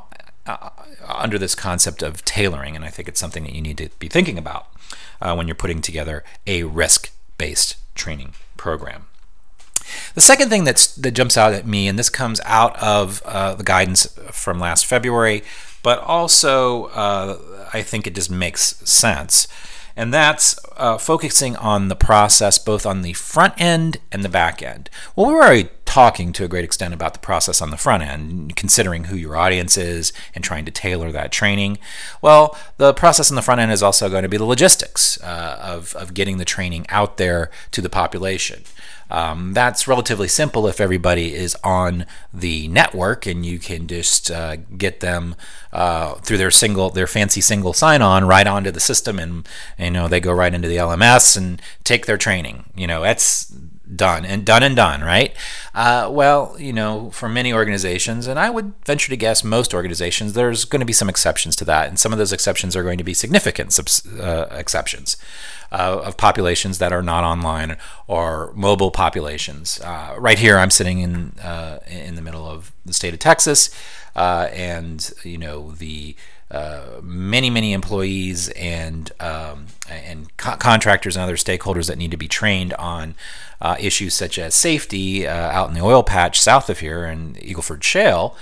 uh 0.46 0.70
under 1.06 1.38
this 1.38 1.54
concept 1.54 2.02
of 2.02 2.24
tailoring, 2.24 2.78
and 2.78 2.86
I 2.86 2.90
think 2.90 3.10
it's 3.10 3.20
something 3.20 3.44
that 3.44 3.54
you 3.54 3.62
need 3.62 3.78
to 3.80 3.90
be 4.00 4.08
thinking 4.08 4.38
about 4.38 4.68
uh, 5.22 5.36
when 5.36 5.48
you're 5.48 5.56
putting 5.56 5.82
together 5.82 6.24
a 6.48 6.64
risk-based 6.64 7.76
training 7.94 8.34
program. 8.56 9.08
The 10.16 10.22
second 10.22 10.48
thing 10.50 10.64
that's, 10.64 10.96
that 10.96 11.12
jumps 11.12 11.36
out 11.36 11.54
at 11.54 11.68
me, 11.68 11.90
and 11.90 12.00
this 12.00 12.10
comes 12.10 12.40
out 12.46 12.82
of 12.82 13.22
uh, 13.26 13.56
the 13.56 13.66
guidance 13.66 14.06
from 14.32 14.62
last 14.62 14.86
February, 14.86 15.44
but 15.84 16.00
also 16.00 16.90
I 17.74 17.82
think 17.82 18.08
it 18.08 18.16
just 18.16 18.32
makes 18.32 18.78
sense, 18.90 19.48
and 19.96 20.14
that's 20.14 20.60
uh, 20.78 20.98
focusing 20.98 21.56
on 21.56 21.88
the 21.88 21.96
process 21.96 22.58
both 22.58 22.86
on 22.86 23.02
the 23.02 23.14
front 23.14 23.54
end 23.58 23.98
and 24.12 24.24
the 24.24 24.30
back 24.30 24.62
end. 24.62 24.90
Well, 25.16 25.28
we're 25.28 25.44
already 25.44 25.70
talking 25.86 26.34
to 26.34 26.44
a 26.44 26.48
great 26.48 26.66
extent 26.66 26.94
about 26.94 27.14
the 27.14 27.20
process 27.20 27.62
on 27.62 27.70
the 27.70 27.78
front 27.78 28.02
end, 28.02 28.56
considering 28.56 29.06
who 29.06 29.16
your 29.16 29.36
audience 29.36 29.78
is 29.78 30.12
and 30.34 30.44
trying 30.44 30.66
to 30.66 30.72
tailor 30.72 31.12
that 31.12 31.32
training. 31.32 31.78
Well, 32.22 32.58
the 32.78 32.94
process 32.94 33.30
on 33.30 33.36
the 33.36 33.44
front 33.44 33.62
end 33.62 33.72
is 33.72 33.84
also 33.84 34.10
going 34.10 34.24
to 34.24 34.30
be 34.30 34.38
the 34.38 34.46
logistics 34.46 35.22
uh, 35.22 35.60
of, 35.62 35.96
of 35.96 36.16
getting 36.16 36.38
the 36.38 36.46
training 36.46 36.88
out 36.90 37.18
there 37.18 37.52
to 37.72 37.82
the 37.82 37.90
population. 37.90 38.64
Um, 39.14 39.54
that's 39.54 39.88
relatively 39.88 40.28
simple 40.28 40.68
if 40.68 40.82
everybody 40.82 41.36
is 41.36 41.56
on 41.64 42.08
the 42.34 42.68
network 42.68 43.28
and 43.28 43.46
you 43.46 43.60
can 43.60 43.86
just 43.86 44.32
uh, 44.32 44.56
get 44.56 45.02
them 45.02 45.36
uh, 45.72 46.16
through 46.16 46.40
their 46.40 46.50
single, 46.50 46.90
their 46.90 47.06
fancy 47.06 47.40
single 47.40 47.74
sign-on 47.74 48.26
right 48.26 48.48
onto 48.48 48.72
the 48.72 48.80
system, 48.80 49.20
and 49.20 49.48
you 49.78 49.92
know 49.92 50.08
they 50.08 50.20
go 50.20 50.34
right 50.34 50.54
into 50.54 50.68
the 50.68 50.78
LMS 50.78 51.38
and 51.38 51.62
take 51.84 52.08
their 52.08 52.18
training. 52.18 52.66
You 52.76 52.88
know 52.88 53.04
that's 53.04 53.54
done 53.96 54.26
and 54.26 54.46
done 54.46 54.64
and 54.64 54.76
done, 54.76 55.02
right? 55.02 55.36
Uh, 55.74 56.08
well, 56.12 56.56
you 56.60 56.74
know, 56.74 57.10
for 57.12 57.28
many 57.28 57.54
organizations, 57.54 58.28
and 58.28 58.40
I 58.40 58.50
would 58.50 58.74
venture 58.86 59.10
to 59.10 59.18
guess 59.18 59.44
most 59.44 59.74
organizations, 59.74 60.34
there's 60.34 60.66
going 60.66 60.80
to 60.80 60.86
be 60.86 60.94
some 60.94 61.10
exceptions 61.10 61.56
to 61.58 61.66
that, 61.66 61.90
and 61.90 62.00
some 62.00 62.12
of 62.12 62.18
those 62.18 62.34
exceptions 62.34 62.76
are 62.76 62.84
going 62.84 62.98
to 62.98 63.04
be 63.04 63.14
significant 63.14 63.78
uh, 64.20 64.48
exceptions 64.52 65.18
uh, 65.72 66.02
of 66.04 66.18
populations 66.18 66.78
that 66.78 66.94
are 66.94 67.04
not 67.04 67.24
online 67.24 67.78
or 68.08 68.54
mobile 68.56 68.92
populations. 68.92 69.80
Uh, 69.82 70.16
right 70.18 70.40
here, 70.40 70.58
I'm 70.58 70.72
sitting 70.72 71.00
in 71.00 71.34
uh, 71.44 71.80
in 71.88 72.16
the 72.16 72.22
middle 72.22 72.48
of 72.48 72.72
the 72.86 72.94
state 72.94 73.14
of 73.14 73.20
Texas, 73.20 73.70
uh, 74.16 74.50
and 74.52 75.12
you 75.24 75.38
know 75.38 75.72
the 75.72 76.16
uh, 76.54 77.00
many, 77.02 77.50
many 77.50 77.74
employees 77.74 78.50
and 78.50 79.12
um, 79.20 79.66
and 79.90 80.38
co- 80.38 80.56
contractors 80.56 81.16
and 81.16 81.24
other 81.24 81.36
stakeholders 81.36 81.88
that 81.88 81.98
need 81.98 82.12
to 82.12 82.18
be 82.18 82.28
trained 82.28 82.76
on 82.76 83.16
uh, 83.64 83.76
issues 83.80 84.14
such 84.14 84.38
as 84.38 84.54
safety 84.54 85.26
uh, 85.26 85.34
out 85.34 85.70
in 85.70 85.74
the 85.74 85.82
oil 85.82 86.04
patch 86.04 86.40
south 86.40 86.70
of 86.70 86.80
here 86.80 87.06
in 87.06 87.34
Eagleford 87.36 87.82
Shale. 87.82 88.38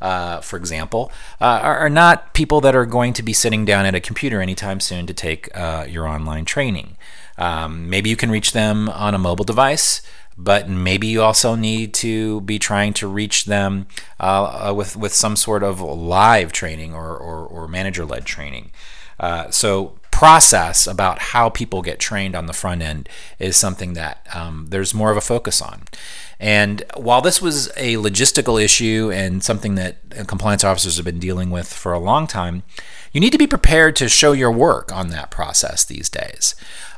Uh, 0.00 0.40
for 0.42 0.58
example, 0.58 1.10
uh, 1.40 1.58
are, 1.62 1.78
are, 1.78 1.88
not 1.88 2.34
people 2.34 2.60
that 2.60 2.76
are 2.76 2.84
going 2.84 3.14
to 3.14 3.22
be 3.22 3.32
sitting 3.32 3.64
down 3.64 3.86
at 3.86 3.94
a 3.94 4.00
computer 4.00 4.42
anytime 4.42 4.78
soon 4.78 5.06
to 5.06 5.14
take 5.14 5.48
your 5.88 6.06
online 6.06 6.44
training. 6.44 6.98
Um, 7.38 7.88
maybe 7.88 8.10
you 8.10 8.16
can 8.16 8.30
reach 8.30 8.52
them 8.52 8.90
on 8.90 9.14
a 9.14 9.18
mobile 9.18 9.44
device 9.44 10.02
but 10.38 10.68
maybe 10.68 11.06
you 11.06 11.22
also 11.22 11.54
need 11.54 11.94
to 11.94 12.40
be 12.42 12.58
trying 12.58 12.92
to 12.92 13.08
reach 13.08 13.46
them 13.46 13.86
uh, 14.20 14.68
uh 14.68 14.74
with 14.74 14.96
with 14.96 15.14
some 15.14 15.34
sort 15.34 15.62
of 15.62 15.80
live 15.80 16.52
training 16.52 16.94
or 16.94 17.16
or, 17.16 17.46
or 17.46 17.68
manager 17.68 18.04
led 18.04 18.24
training. 18.24 18.70
Uh, 19.18 19.50
so 19.50 19.98
process 20.16 20.86
about 20.86 21.18
how 21.18 21.50
people 21.50 21.82
get 21.82 21.98
trained 21.98 22.34
on 22.34 22.46
the 22.46 22.54
front 22.54 22.80
end 22.80 23.06
is 23.38 23.54
something 23.54 23.92
that 23.92 24.26
um, 24.34 24.64
there's 24.70 24.94
more 24.94 25.10
of 25.10 25.16
a 25.18 25.20
focus 25.20 25.60
on. 25.60 25.82
And 26.40 26.82
while 26.96 27.20
this 27.20 27.42
was 27.42 27.68
a 27.76 27.96
logistical 27.96 28.58
issue 28.58 29.10
and 29.12 29.44
something 29.44 29.74
that 29.74 30.26
compliance 30.26 30.64
officers 30.64 30.96
have 30.96 31.04
been 31.04 31.18
dealing 31.18 31.50
with 31.50 31.70
for 31.70 31.92
a 31.92 31.98
long 31.98 32.26
time, 32.26 32.62
you 33.12 33.20
need 33.20 33.32
to 33.32 33.38
be 33.38 33.46
prepared 33.46 33.94
to 33.96 34.08
show 34.08 34.32
your 34.32 34.50
work 34.50 34.90
on 34.90 35.10
that 35.10 35.30
process 35.30 35.84
these 35.84 36.08
days. 36.08 36.54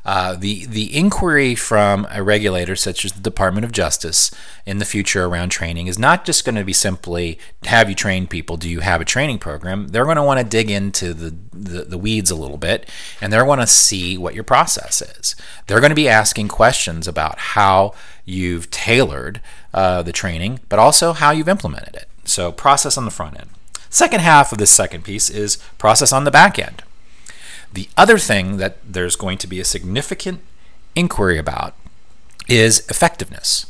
Uh, 0.09 0.35
the 0.35 0.65
the 0.65 0.97
inquiry 0.97 1.55
from 1.55 2.07
a 2.11 2.23
regulator 2.23 2.75
such 2.75 3.05
as 3.05 3.13
the 3.13 3.21
Department 3.21 3.67
of 3.67 3.73
Justice 3.73 4.31
in 4.65 4.79
the 4.79 4.87
future 4.87 5.27
around 5.27 5.51
training 5.51 5.87
is 5.87 5.99
not 5.99 6.25
just 6.25 6.47
going 6.47 6.55
to 6.55 6.65
be 6.65 6.73
simply 6.73 7.39
have 7.65 7.91
you 7.91 7.95
trained 7.95 8.31
people? 8.31 8.57
Do 8.57 8.71
you 8.71 8.81
have 8.81 9.03
a 9.03 9.05
training 9.05 9.39
program? 9.39 9.89
They're 9.89 10.07
going 10.07 10.17
to 10.17 10.23
want 10.23 10.41
to 10.41 10.47
dig 10.47 10.71
into 10.71 11.13
the, 11.13 11.37
the, 11.53 11.83
the 11.83 11.99
weeds 11.99 12.31
a 12.31 12.37
little 12.37 12.57
bit, 12.57 12.89
and 13.21 13.31
they're 13.31 13.45
going 13.45 13.59
to 13.59 13.67
see 13.67 14.17
what 14.17 14.35
your 14.35 14.45
process 14.45 15.03
is. 15.03 15.37
They're 15.67 15.79
going 15.79 15.91
to 15.91 15.95
be 15.95 16.09
asking 16.09 16.49
questions 16.49 17.07
about 17.07 17.39
how 17.39 17.93
you've 18.25 18.71
tailored 18.71 19.43
uh, 19.75 20.03
the 20.03 20.13
training, 20.13 20.61
but 20.71 20.79
also 20.79 21.13
how 21.13 21.33
you've 21.33 21.51
implemented 21.51 21.95
it. 21.95 22.09
So 22.25 22.51
process 22.51 22.97
on 22.97 23.05
the 23.05 23.11
front 23.11 23.39
end. 23.39 23.51
Second 23.91 24.21
half 24.21 24.53
of 24.53 24.59
this 24.59 24.71
second 24.71 25.05
piece 25.05 25.29
is 25.29 25.59
process 25.77 26.15
on 26.15 26.25
the 26.25 26.31
back 26.31 26.59
end. 26.59 26.83
The 27.73 27.89
other 27.97 28.19
thing 28.19 28.57
that 28.57 28.79
there's 28.85 29.17
going 29.17 29.39
to 29.39 29.47
be 29.47 29.61
a 29.61 29.65
significant 29.65 30.41
inquiry 30.95 31.39
about 31.39 31.75
is 32.49 32.87
effectiveness. 32.89 33.67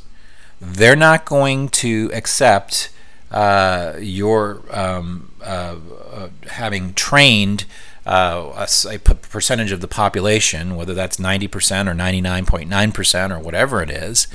They're 0.61 0.97
not 0.97 1.25
going 1.25 1.69
to 1.71 2.11
accept 2.13 2.91
uh, 3.31 3.95
your 4.01 4.63
um, 4.71 5.33
uh, 5.43 5.77
uh, 6.13 6.29
having 6.49 6.95
trained 6.95 7.65
uh, 8.07 8.67
a, 8.91 8.99
percentage 8.99 9.71
of 9.71 9.83
the 9.83 9.89
population, 9.89 10.77
whether 10.77 10.95
that's 10.95 11.19
90% 11.19 11.47
or 11.87 11.95
99.9% 11.95 13.31
or 13.31 13.39
whatever 13.39 13.83
it 13.83 13.91
is, 13.91 14.29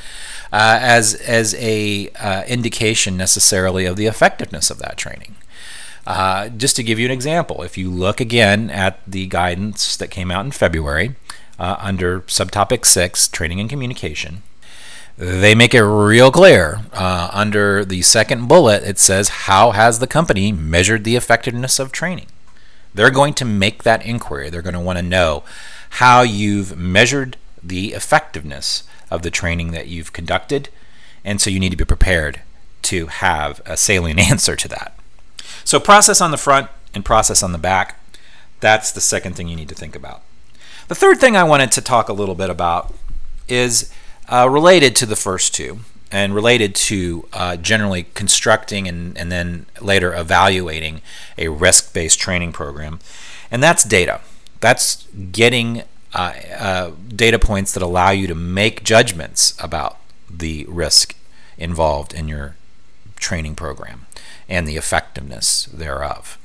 uh, 0.52 0.78
as 0.80 1.16
as 1.16 1.56
a 1.56 2.10
uh, 2.10 2.44
indication 2.44 3.18
necessarily 3.18 3.86
of 3.86 3.96
the 3.96 4.06
effectiveness 4.06 4.70
of 4.70 4.78
that 4.78 4.96
training. 4.96 5.36
Uh, 6.06 6.50
just 6.50 6.76
to 6.76 6.84
give 6.84 7.00
you 7.00 7.06
an 7.06 7.12
example, 7.12 7.64
if 7.64 7.78
you 7.78 7.90
look 7.90 8.20
again 8.20 8.70
at 8.70 9.00
the 9.08 9.26
guidance 9.28 9.96
that 9.98 10.10
came 10.10 10.32
out 10.32 10.44
in 10.44 10.52
February 10.52 11.16
uh, 11.58 11.78
under 11.80 12.22
subtopic 12.22 12.86
6, 12.86 13.30
training 13.30 13.60
and 13.60 13.70
communication, 13.70 14.44
they 15.18 15.56
make 15.56 15.74
it 15.74 15.84
real 15.84 16.32
clear. 16.32 16.82
Uh, 16.92 17.30
under 17.32 17.86
the 17.86 18.02
second 18.02 18.48
bullet, 18.48 18.84
it 18.84 19.00
says, 19.00 19.30
How 19.30 19.72
has 19.72 20.00
the 20.00 20.08
company 20.08 20.52
measured 20.52 21.04
the 21.04 21.16
effectiveness 21.16 21.80
of 21.80 21.92
training? 21.92 22.28
They're 22.94 23.12
going 23.12 23.34
to 23.36 23.46
make 23.46 23.84
that 23.84 24.06
inquiry. 24.06 24.50
They're 24.50 24.62
going 24.62 24.74
to 24.74 24.80
want 24.80 24.98
to 24.98 25.04
know 25.04 25.44
how 25.92 26.22
you've 26.22 26.78
measured 26.78 27.38
the 27.62 27.94
effectiveness 27.94 28.84
of 29.10 29.22
the 29.22 29.32
training 29.32 29.72
that 29.72 29.88
you've 29.88 30.14
conducted. 30.14 30.70
And 31.24 31.40
so 31.40 31.50
you 31.50 31.60
need 31.60 31.72
to 31.72 31.78
be 31.78 31.86
prepared 31.86 32.42
to 32.84 33.08
have 33.08 33.62
a 33.66 33.78
salient 33.78 34.20
answer 34.32 34.56
to 34.56 34.68
that. 34.68 34.98
So 35.64 35.80
process 35.80 36.22
on 36.22 36.32
the 36.32 36.38
front 36.38 36.70
and 36.94 37.04
process 37.04 37.44
on 37.44 37.52
the 37.52 37.58
back. 37.58 38.00
That's 38.60 38.92
the 38.92 39.02
second 39.02 39.36
thing 39.36 39.48
you 39.48 39.56
need 39.56 39.70
to 39.70 39.76
think 39.76 39.96
about. 39.96 40.22
The 40.88 40.96
third 40.96 41.20
thing 41.20 41.36
I 41.36 41.44
wanted 41.44 41.72
to 41.74 41.82
talk 41.82 42.10
a 42.10 42.14
little 42.14 42.36
bit 42.36 42.50
about 42.50 42.94
is 43.48 43.92
uh, 44.30 44.48
related 44.50 44.96
to 44.98 45.06
the 45.06 45.16
first 45.16 45.54
two 45.54 45.80
and 46.12 46.36
related 46.36 46.76
to 46.76 47.28
uh, 47.34 47.56
generally 47.58 48.06
constructing 48.14 48.88
and, 48.88 49.18
and 49.18 49.32
then 49.32 49.66
later 49.82 50.14
evaluating 50.14 51.02
a 51.38 51.48
risk 51.48 51.94
based 51.94 52.20
training 52.20 52.52
program. 52.52 53.00
And 53.50 53.64
that's 53.64 53.84
data. 53.84 54.22
That's 54.60 55.08
getting 55.32 55.84
uh, 56.14 56.34
uh, 56.58 56.92
data 57.10 57.40
points 57.40 57.74
that 57.74 57.82
allow 57.82 58.12
you 58.12 58.28
to 58.28 58.36
make 58.36 58.84
judgments 58.84 59.56
about 59.60 59.98
the 60.30 60.66
risk 60.70 61.16
involved 61.58 62.14
in 62.14 62.28
your 62.28 62.56
training 63.16 63.56
program 63.56 64.06
and 64.54 64.68
the 64.68 64.78
effectiveness 64.78 65.66
thereof. 65.66 66.38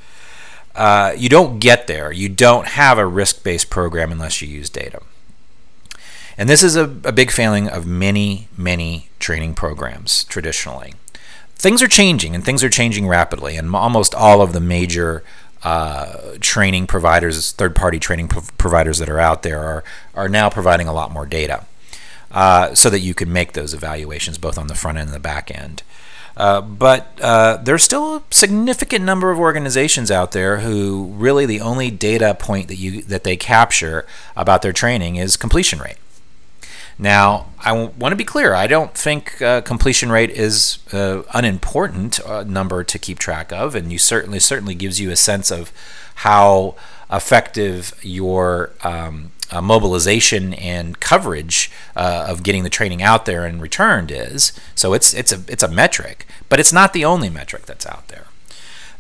Uh, 0.74 1.12
you 1.16 1.28
don't 1.28 1.58
get 1.58 1.86
there. 1.86 2.12
You 2.12 2.28
don't 2.28 2.68
have 2.68 2.98
a 2.98 3.06
risk 3.06 3.42
based 3.42 3.68
program 3.68 4.12
unless 4.12 4.40
you 4.40 4.48
use 4.48 4.70
data. 4.70 5.00
And 6.36 6.48
this 6.48 6.62
is 6.62 6.76
a, 6.76 6.84
a 6.84 7.10
big 7.10 7.32
failing 7.32 7.68
of 7.68 7.84
many, 7.84 8.48
many 8.56 9.08
training 9.18 9.54
programs 9.54 10.22
traditionally. 10.24 10.94
Things 11.56 11.82
are 11.82 11.88
changing 11.88 12.36
and 12.36 12.44
things 12.44 12.62
are 12.62 12.70
changing 12.70 13.08
rapidly, 13.08 13.56
and 13.56 13.74
almost 13.74 14.14
all 14.14 14.40
of 14.40 14.52
the 14.52 14.60
major 14.60 15.24
uh, 15.64 16.36
training 16.40 16.86
providers, 16.86 17.50
third 17.50 17.74
party 17.74 17.98
training 17.98 18.28
pro- 18.28 18.42
providers 18.56 18.98
that 18.98 19.08
are 19.08 19.18
out 19.18 19.42
there, 19.42 19.60
are, 19.60 19.84
are 20.14 20.28
now 20.28 20.48
providing 20.48 20.86
a 20.86 20.92
lot 20.92 21.10
more 21.10 21.26
data 21.26 21.66
uh, 22.30 22.72
so 22.74 22.88
that 22.88 23.00
you 23.00 23.14
can 23.14 23.32
make 23.32 23.54
those 23.54 23.74
evaluations 23.74 24.38
both 24.38 24.56
on 24.56 24.68
the 24.68 24.76
front 24.76 24.98
end 24.98 25.08
and 25.08 25.14
the 25.16 25.20
back 25.20 25.50
end. 25.52 25.82
Uh, 26.38 26.61
but 26.61 27.18
uh, 27.21 27.57
there's 27.57 27.83
still 27.83 28.16
a 28.16 28.23
significant 28.30 29.04
number 29.04 29.33
of 29.33 29.40
organizations 29.40 30.09
out 30.09 30.30
there 30.30 30.59
who 30.59 31.12
really 31.16 31.45
the 31.45 31.61
only 31.61 31.90
data 31.90 32.33
point 32.38 32.68
that 32.68 32.76
you 32.76 33.02
that 33.02 33.25
they 33.25 33.37
capture 33.37 34.07
about 34.37 34.62
their 34.62 34.73
training 34.73 35.16
is 35.16 35.37
completion 35.37 35.80
rate. 35.80 35.97
Now, 36.97 37.47
I 37.59 37.73
want 37.73 38.12
to 38.12 38.16
be 38.16 38.25
clear. 38.25 38.54
I 38.54 38.68
don't 38.68 38.95
think 38.95 39.42
uh, 39.42 39.62
completion 39.62 40.11
rate 40.12 40.30
is 40.30 40.78
an 40.92 40.99
uh, 40.99 41.23
unimportant 41.35 42.21
uh, 42.25 42.45
number 42.45 42.85
to 42.85 42.99
keep 42.99 43.18
track 43.18 43.52
of, 43.52 43.75
and 43.75 43.92
you 43.92 43.99
certainly 43.99 44.38
certainly 44.38 44.76
gives 44.76 45.00
you 45.00 45.11
a 45.11 45.16
sense 45.16 45.50
of 45.50 45.73
how 46.16 46.76
effective 47.11 47.95
your 48.02 48.71
um, 48.83 49.33
uh, 49.50 49.60
mobilization 49.60 50.54
and 50.54 51.00
coverage 51.00 51.70
uh, 51.96 52.26
of 52.28 52.42
getting 52.42 52.64
the 52.64 52.70
training 52.70 53.02
out 53.02 53.26
there 53.26 53.44
and 53.44 53.60
returned 53.60 54.10
is. 54.10 54.52
So 54.74 54.92
it's 54.92 55.14
it's 55.14 55.32
a 55.32 55.40
it's 55.48 55.62
a 55.62 55.68
metric, 55.68 56.26
but 56.48 56.60
it's 56.60 56.72
not 56.72 56.92
the 56.92 57.04
only 57.04 57.30
metric 57.30 57.66
that's 57.66 57.86
out 57.86 58.08
there. 58.08 58.26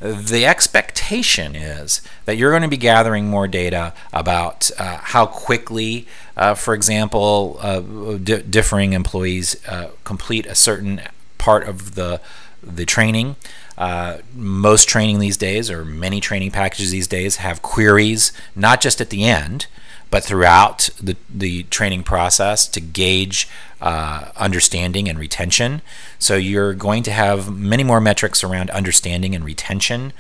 The 0.00 0.46
expectation 0.46 1.56
is 1.56 2.02
that 2.24 2.36
you're 2.36 2.52
going 2.52 2.62
to 2.62 2.68
be 2.68 2.76
gathering 2.76 3.26
more 3.26 3.48
data 3.48 3.92
about 4.12 4.70
uh, 4.78 4.98
how 4.98 5.26
quickly, 5.26 6.06
uh, 6.36 6.54
for 6.54 6.72
example, 6.72 7.58
uh, 7.60 7.80
differing 8.18 8.92
employees 8.92 9.56
uh, 9.66 9.90
complete 10.04 10.46
a 10.46 10.54
certain 10.54 11.00
part 11.38 11.66
of 11.66 11.96
the 11.96 12.20
the 12.62 12.84
training. 12.84 13.36
Uh, 13.76 14.18
most 14.34 14.88
training 14.88 15.20
these 15.20 15.36
days, 15.36 15.70
or 15.70 15.84
many 15.84 16.20
training 16.20 16.50
packages 16.50 16.90
these 16.90 17.06
days, 17.06 17.36
have 17.36 17.62
queries 17.62 18.32
not 18.56 18.80
just 18.80 19.00
at 19.00 19.10
the 19.10 19.24
end, 19.24 19.66
but 20.10 20.24
throughout 20.24 20.90
the, 21.00 21.16
the 21.28 21.64
training 21.64 22.02
process 22.02 22.66
to 22.68 22.80
gauge 22.80 23.48
uh, 23.80 24.30
understanding 24.36 25.08
and 25.08 25.18
retention. 25.18 25.82
So 26.18 26.36
you're 26.36 26.74
going 26.74 27.02
to 27.04 27.10
have 27.10 27.54
many 27.54 27.84
more 27.84 28.00
metrics 28.00 28.42
around 28.42 28.70
understanding 28.70 29.34
and 29.34 29.44
retention 29.44 30.12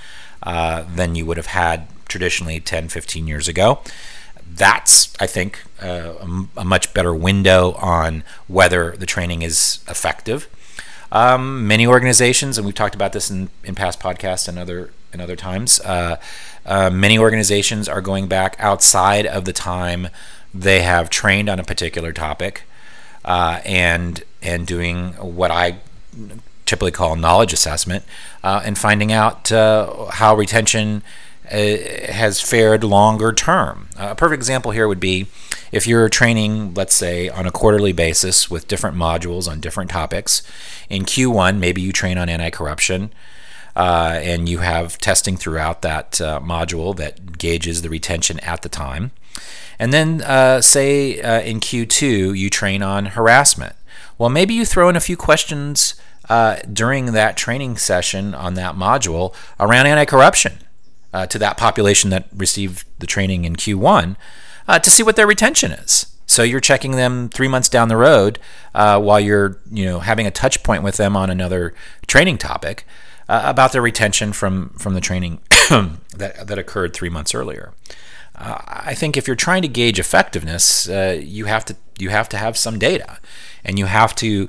uh, 0.42 0.84
than 0.94 1.14
you 1.14 1.26
would 1.26 1.36
have 1.36 1.46
had 1.46 1.88
traditionally 2.06 2.60
10, 2.60 2.88
15 2.88 3.26
years 3.26 3.48
ago. 3.48 3.80
That's, 4.50 5.12
I 5.20 5.26
think, 5.26 5.62
uh, 5.82 6.14
a, 6.56 6.64
much 6.64 6.94
better 6.94 7.14
window 7.14 7.72
on 7.74 8.24
whether 8.46 8.96
the 8.96 9.06
training 9.06 9.42
is 9.42 9.80
effective. 9.88 10.48
Um, 11.12 11.66
many 11.66 11.86
organizations, 11.86 12.58
and 12.58 12.66
we've 12.66 12.74
talked 12.74 12.94
about 12.94 13.12
this 13.12 13.30
in, 13.30 13.50
in 13.64 13.74
past 13.74 14.00
podcasts 14.00 14.48
and 14.48 14.58
other 14.58 14.92
and 15.12 15.22
other 15.22 15.36
times, 15.36 15.80
uh, 15.80 16.16
uh, 16.68 16.90
many 16.90 17.18
organizations 17.18 17.88
are 17.88 18.00
going 18.00 18.28
back 18.28 18.54
outside 18.58 19.26
of 19.26 19.44
the 19.46 19.52
time 19.52 20.08
they 20.54 20.82
have 20.82 21.10
trained 21.10 21.48
on 21.48 21.58
a 21.58 21.64
particular 21.64 22.12
topic 22.12 22.62
uh, 23.24 23.60
and 23.64 24.22
and 24.42 24.66
doing 24.66 25.12
what 25.14 25.50
I 25.50 25.78
typically 26.66 26.90
call 26.90 27.16
knowledge 27.16 27.52
assessment 27.52 28.04
uh, 28.44 28.60
and 28.64 28.76
finding 28.76 29.10
out 29.10 29.50
uh, 29.50 30.06
how 30.12 30.36
retention 30.36 31.02
uh, 31.50 31.56
has 31.56 32.40
fared 32.40 32.84
longer 32.84 33.32
term. 33.32 33.88
a 33.96 34.14
perfect 34.14 34.38
example 34.38 34.70
here 34.70 34.86
would 34.86 35.00
be 35.00 35.26
if 35.72 35.86
you're 35.86 36.08
training, 36.08 36.74
let's 36.74 36.94
say, 36.94 37.28
on 37.28 37.46
a 37.46 37.50
quarterly 37.50 37.92
basis 37.92 38.50
with 38.50 38.68
different 38.68 38.96
modules 38.96 39.50
on 39.50 39.60
different 39.60 39.90
topics. 39.90 40.42
In 40.90 41.04
Q1, 41.04 41.58
maybe 41.58 41.80
you 41.80 41.92
train 41.92 42.18
on 42.18 42.28
anti 42.28 42.50
corruption. 42.50 43.10
Uh, 43.78 44.18
and 44.24 44.48
you 44.48 44.58
have 44.58 44.98
testing 44.98 45.36
throughout 45.36 45.82
that 45.82 46.20
uh, 46.20 46.40
module 46.40 46.96
that 46.96 47.38
gauges 47.38 47.82
the 47.82 47.88
retention 47.88 48.40
at 48.40 48.62
the 48.62 48.68
time. 48.68 49.12
And 49.78 49.92
then, 49.92 50.20
uh, 50.22 50.60
say 50.60 51.22
uh, 51.22 51.40
in 51.42 51.60
Q2, 51.60 52.36
you 52.36 52.50
train 52.50 52.82
on 52.82 53.06
harassment. 53.06 53.76
Well, 54.18 54.30
maybe 54.30 54.52
you 54.52 54.64
throw 54.64 54.88
in 54.88 54.96
a 54.96 55.00
few 55.00 55.16
questions 55.16 55.94
uh, 56.28 56.56
during 56.70 57.12
that 57.12 57.36
training 57.36 57.76
session 57.76 58.34
on 58.34 58.54
that 58.54 58.74
module 58.74 59.32
around 59.60 59.86
anti 59.86 60.04
corruption 60.06 60.54
uh, 61.14 61.26
to 61.26 61.38
that 61.38 61.56
population 61.56 62.10
that 62.10 62.26
received 62.34 62.84
the 62.98 63.06
training 63.06 63.44
in 63.44 63.54
Q1 63.54 64.16
to 64.82 64.90
see 64.90 65.04
what 65.04 65.14
their 65.14 65.26
retention 65.26 65.70
is. 65.70 66.06
So 66.26 66.42
you're 66.42 66.60
checking 66.60 66.96
them 66.96 67.28
three 67.28 67.48
months 67.48 67.68
down 67.68 67.86
the 67.86 67.96
road 67.96 68.40
while 68.72 69.20
you're, 69.20 69.60
you 69.70 69.84
know, 69.84 70.00
having 70.00 70.26
a 70.26 70.32
touch 70.32 70.64
point 70.64 70.82
with 70.82 70.96
them 70.96 71.16
on 71.16 71.30
another 71.30 71.74
training 72.08 72.38
topic 72.38 72.84
uh, 73.28 73.42
about 73.44 73.72
their 73.72 73.82
retention 73.82 74.32
from 74.32 74.70
from 74.70 74.94
the 74.94 75.00
training 75.00 75.40
that 75.70 76.46
that 76.46 76.58
occurred 76.58 76.94
three 76.94 77.10
months 77.10 77.34
earlier. 77.34 77.72
Uh, 78.34 78.58
I 78.66 78.94
think 78.94 79.16
if 79.16 79.26
you're 79.26 79.36
trying 79.36 79.62
to 79.62 79.68
gauge 79.68 79.98
effectiveness, 79.98 80.88
uh, 80.88 81.20
you 81.22 81.46
have 81.46 81.64
to 81.66 81.76
you 81.98 82.10
have 82.10 82.28
to 82.30 82.36
have 82.36 82.56
some 82.56 82.78
data, 82.78 83.18
and 83.64 83.78
you 83.78 83.86
have 83.86 84.14
to 84.16 84.48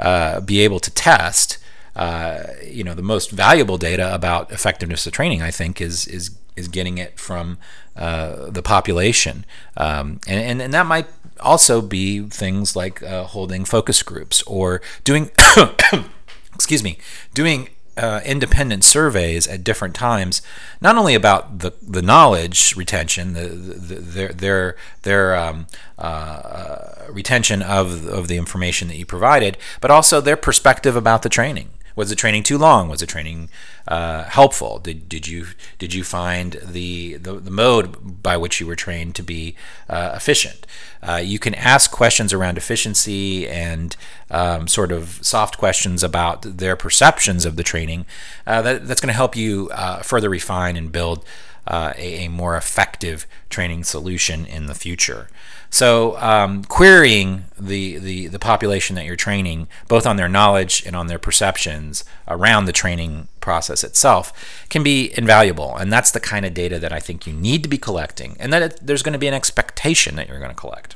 uh, 0.00 0.40
be 0.40 0.60
able 0.60 0.80
to 0.80 0.90
test. 0.90 1.58
Uh, 1.94 2.44
you 2.62 2.84
know, 2.84 2.94
the 2.94 3.02
most 3.02 3.30
valuable 3.30 3.78
data 3.78 4.14
about 4.14 4.52
effectiveness 4.52 5.06
of 5.06 5.12
training, 5.12 5.42
I 5.42 5.50
think, 5.50 5.80
is 5.80 6.06
is 6.06 6.36
is 6.56 6.68
getting 6.68 6.98
it 6.98 7.20
from 7.20 7.58
uh, 7.94 8.50
the 8.50 8.62
population, 8.62 9.44
um, 9.76 10.20
and, 10.26 10.40
and 10.40 10.62
and 10.62 10.74
that 10.74 10.86
might 10.86 11.06
also 11.40 11.82
be 11.82 12.20
things 12.20 12.74
like 12.74 13.00
holding 13.02 13.64
focus 13.66 14.02
groups 14.02 14.42
or 14.42 14.80
doing 15.04 15.30
excuse 16.54 16.82
me, 16.82 16.98
doing 17.34 17.68
uh, 17.96 18.20
independent 18.24 18.84
surveys 18.84 19.46
at 19.46 19.64
different 19.64 19.94
times, 19.94 20.42
not 20.80 20.96
only 20.96 21.14
about 21.14 21.60
the, 21.60 21.72
the 21.82 22.02
knowledge 22.02 22.76
retention, 22.76 23.32
the, 23.32 23.48
the, 23.48 23.94
their 23.96 24.28
their 24.32 24.76
their 25.02 25.36
um, 25.36 25.66
uh, 25.98 27.06
retention 27.08 27.62
of 27.62 28.06
of 28.06 28.28
the 28.28 28.36
information 28.36 28.88
that 28.88 28.96
you 28.96 29.06
provided, 29.06 29.56
but 29.80 29.90
also 29.90 30.20
their 30.20 30.36
perspective 30.36 30.96
about 30.96 31.22
the 31.22 31.28
training. 31.28 31.70
Was 31.94 32.10
the 32.10 32.16
training 32.16 32.42
too 32.42 32.58
long? 32.58 32.90
Was 32.90 33.00
the 33.00 33.06
training 33.06 33.48
uh, 33.88 34.24
helpful? 34.24 34.78
Did, 34.78 35.08
did 35.08 35.26
you 35.26 35.46
did 35.78 35.94
you 35.94 36.04
find 36.04 36.58
the, 36.64 37.14
the, 37.14 37.34
the 37.34 37.50
mode 37.50 38.22
by 38.22 38.36
which 38.36 38.60
you 38.60 38.66
were 38.66 38.76
trained 38.76 39.14
to 39.16 39.22
be 39.22 39.54
uh, 39.88 40.12
efficient? 40.14 40.66
Uh, 41.02 41.20
you 41.22 41.38
can 41.38 41.54
ask 41.54 41.90
questions 41.90 42.32
around 42.32 42.58
efficiency 42.58 43.48
and 43.48 43.96
um, 44.30 44.66
sort 44.66 44.90
of 44.90 45.18
soft 45.22 45.58
questions 45.58 46.02
about 46.02 46.42
their 46.42 46.76
perceptions 46.76 47.44
of 47.44 47.56
the 47.56 47.62
training. 47.62 48.06
Uh, 48.46 48.60
that, 48.62 48.88
that's 48.88 49.00
going 49.00 49.08
to 49.08 49.14
help 49.14 49.36
you 49.36 49.70
uh, 49.72 50.02
further 50.02 50.28
refine 50.28 50.76
and 50.76 50.90
build 50.90 51.24
uh, 51.66 51.92
a, 51.96 52.26
a, 52.26 52.28
more 52.28 52.56
effective 52.56 53.26
training 53.50 53.84
solution 53.84 54.46
in 54.46 54.66
the 54.66 54.74
future. 54.74 55.28
So, 55.68 56.16
um, 56.18 56.64
querying 56.64 57.46
the, 57.58 57.98
the, 57.98 58.28
the 58.28 58.38
population 58.38 58.94
that 58.96 59.04
you're 59.04 59.16
training, 59.16 59.66
both 59.88 60.06
on 60.06 60.16
their 60.16 60.28
knowledge 60.28 60.84
and 60.86 60.94
on 60.94 61.08
their 61.08 61.18
perceptions 61.18 62.04
around 62.28 62.66
the 62.66 62.72
training 62.72 63.26
process 63.40 63.82
itself, 63.82 64.66
can 64.70 64.82
be 64.82 65.12
invaluable. 65.18 65.76
And 65.76 65.92
that's 65.92 66.12
the 66.12 66.20
kind 66.20 66.46
of 66.46 66.54
data 66.54 66.78
that 66.78 66.92
I 66.92 67.00
think 67.00 67.26
you 67.26 67.32
need 67.32 67.62
to 67.64 67.68
be 67.68 67.78
collecting, 67.78 68.36
and 68.38 68.52
that 68.52 68.62
it, 68.62 68.78
there's 68.80 69.02
going 69.02 69.14
to 69.14 69.18
be 69.18 69.28
an 69.28 69.34
expectation 69.34 70.14
that 70.16 70.28
you're 70.28 70.38
going 70.38 70.50
to 70.50 70.56
collect. 70.56 70.94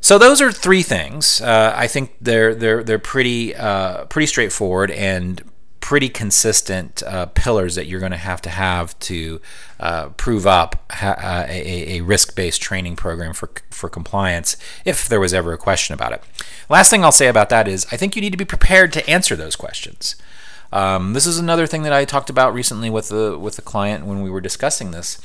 So 0.00 0.16
those 0.16 0.40
are 0.40 0.52
three 0.52 0.82
things. 0.82 1.40
Uh, 1.40 1.74
I 1.76 1.86
think 1.86 2.14
they're 2.20 2.54
they're 2.54 2.82
they're 2.82 2.98
pretty 2.98 3.54
uh, 3.54 4.04
pretty 4.06 4.26
straightforward 4.26 4.90
and 4.90 5.42
pretty 5.88 6.10
consistent 6.10 7.02
uh, 7.04 7.24
pillars 7.32 7.74
that 7.74 7.86
you're 7.86 7.98
going 7.98 8.12
to 8.12 8.18
have 8.18 8.42
to 8.42 8.50
have 8.50 8.98
to 8.98 9.40
uh, 9.80 10.10
prove 10.18 10.46
up 10.46 10.76
ha- 10.92 11.16
uh, 11.18 11.46
a, 11.48 11.96
a 11.96 12.00
risk-based 12.02 12.60
training 12.60 12.94
program 12.94 13.32
for 13.32 13.50
for 13.70 13.88
compliance 13.88 14.58
if 14.84 15.08
there 15.08 15.18
was 15.18 15.32
ever 15.32 15.54
a 15.54 15.56
question 15.56 15.94
about 15.94 16.12
it. 16.12 16.22
Last 16.68 16.90
thing 16.90 17.02
I'll 17.02 17.10
say 17.10 17.26
about 17.26 17.48
that 17.48 17.66
is 17.66 17.86
I 17.90 17.96
think 17.96 18.14
you 18.14 18.20
need 18.20 18.32
to 18.32 18.36
be 18.36 18.44
prepared 18.44 18.92
to 18.92 19.08
answer 19.08 19.34
those 19.34 19.56
questions. 19.56 20.14
Um, 20.74 21.14
this 21.14 21.24
is 21.24 21.38
another 21.38 21.66
thing 21.66 21.84
that 21.84 21.92
I 21.94 22.04
talked 22.04 22.28
about 22.28 22.52
recently 22.52 22.90
with 22.90 23.08
the 23.08 23.38
with 23.38 23.56
the 23.56 23.62
client 23.62 24.04
when 24.04 24.20
we 24.20 24.28
were 24.28 24.42
discussing 24.42 24.90
this. 24.90 25.18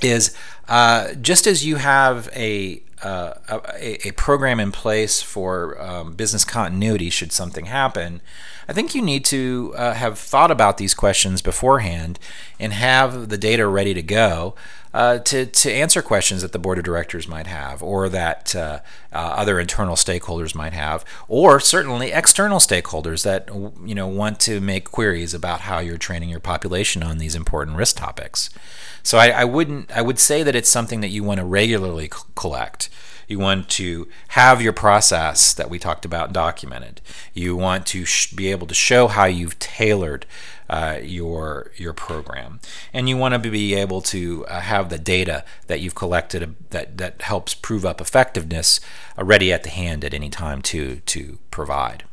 Is 0.00 0.32
uh, 0.68 1.14
just 1.14 1.48
as 1.48 1.66
you 1.66 1.74
have 1.74 2.30
a 2.36 2.84
uh, 3.02 3.34
a, 3.48 4.08
a, 4.08 4.12
program 4.12 4.58
in 4.58 4.72
place 4.72 5.22
for 5.22 5.80
um, 5.80 6.14
business 6.14 6.44
continuity 6.44 7.10
should 7.10 7.32
something 7.32 7.66
happen, 7.66 8.20
I 8.68 8.72
think 8.74 8.94
you 8.94 9.00
need 9.00 9.24
to 9.26 9.74
uh, 9.76 9.94
have 9.94 10.18
thought 10.18 10.50
about 10.50 10.76
these 10.76 10.92
questions 10.92 11.40
beforehand 11.40 12.18
and 12.60 12.72
have 12.74 13.30
the 13.30 13.38
data 13.38 13.66
ready 13.66 13.94
to 13.94 14.02
go 14.02 14.54
uh, 14.92 15.18
to, 15.18 15.46
to 15.46 15.72
answer 15.72 16.02
questions 16.02 16.42
that 16.42 16.52
the 16.52 16.58
board 16.58 16.78
of 16.78 16.84
directors 16.84 17.28
might 17.28 17.46
have 17.46 17.82
or 17.82 18.08
that 18.08 18.54
uh, 18.54 18.80
uh, 19.12 19.16
other 19.16 19.60
internal 19.60 19.94
stakeholders 19.94 20.54
might 20.54 20.72
have 20.72 21.04
or 21.28 21.60
certainly 21.60 22.10
external 22.12 22.58
stakeholders 22.58 23.22
that 23.24 23.48
you 23.86 23.94
know 23.94 24.06
want 24.06 24.40
to 24.40 24.60
make 24.60 24.90
queries 24.90 25.34
about 25.34 25.60
how 25.60 25.78
you're 25.78 25.98
training 25.98 26.28
your 26.28 26.40
population 26.40 27.02
on 27.02 27.18
these 27.18 27.34
important 27.34 27.76
risk 27.76 27.96
topics. 27.96 28.50
So 29.02 29.18
I, 29.18 29.28
I 29.28 29.44
wouldn't. 29.44 29.90
I 29.90 30.02
would 30.02 30.18
say 30.18 30.42
that 30.42 30.54
it's 30.54 30.68
something 30.68 31.00
that 31.00 31.08
you 31.08 31.22
want 31.24 31.38
to 31.38 31.44
regularly 31.44 32.10
c- 32.12 32.22
collect. 32.34 32.90
You 33.28 33.38
want 33.38 33.68
to 33.70 34.08
have 34.28 34.60
your 34.60 34.72
process 34.72 35.52
that 35.54 35.70
we 35.70 35.78
talked 35.78 36.04
about 36.04 36.32
documented. 36.32 37.00
You 37.34 37.54
want 37.54 37.86
to 37.88 38.04
sh- 38.04 38.32
be 38.32 38.50
able 38.50 38.66
to 38.66 38.74
show 38.74 39.06
how 39.06 39.26
you've 39.26 39.58
tailored 39.58 40.26
uh, 40.70 40.98
your 41.02 41.70
your 41.76 41.92
program, 41.92 42.60
and 42.92 43.08
you 43.08 43.16
want 43.16 43.34
to 43.34 43.50
be 43.50 43.74
able 43.74 44.02
to 44.02 44.46
uh, 44.46 44.60
have 44.60 44.88
the 44.88 44.98
data 44.98 45.44
that 45.66 45.80
you've 45.80 45.94
collected 45.94 46.42
uh, 46.42 46.46
that 46.70 46.98
that 46.98 47.22
helps 47.22 47.54
prove 47.54 47.84
up 47.84 48.00
effectiveness 48.00 48.80
uh, 49.18 49.24
ready 49.24 49.52
at 49.52 49.62
the 49.62 49.70
hand 49.70 50.04
at 50.04 50.14
any 50.14 50.28
time 50.30 50.60
to 50.62 50.96
to 51.06 51.38
provide. 51.50 52.04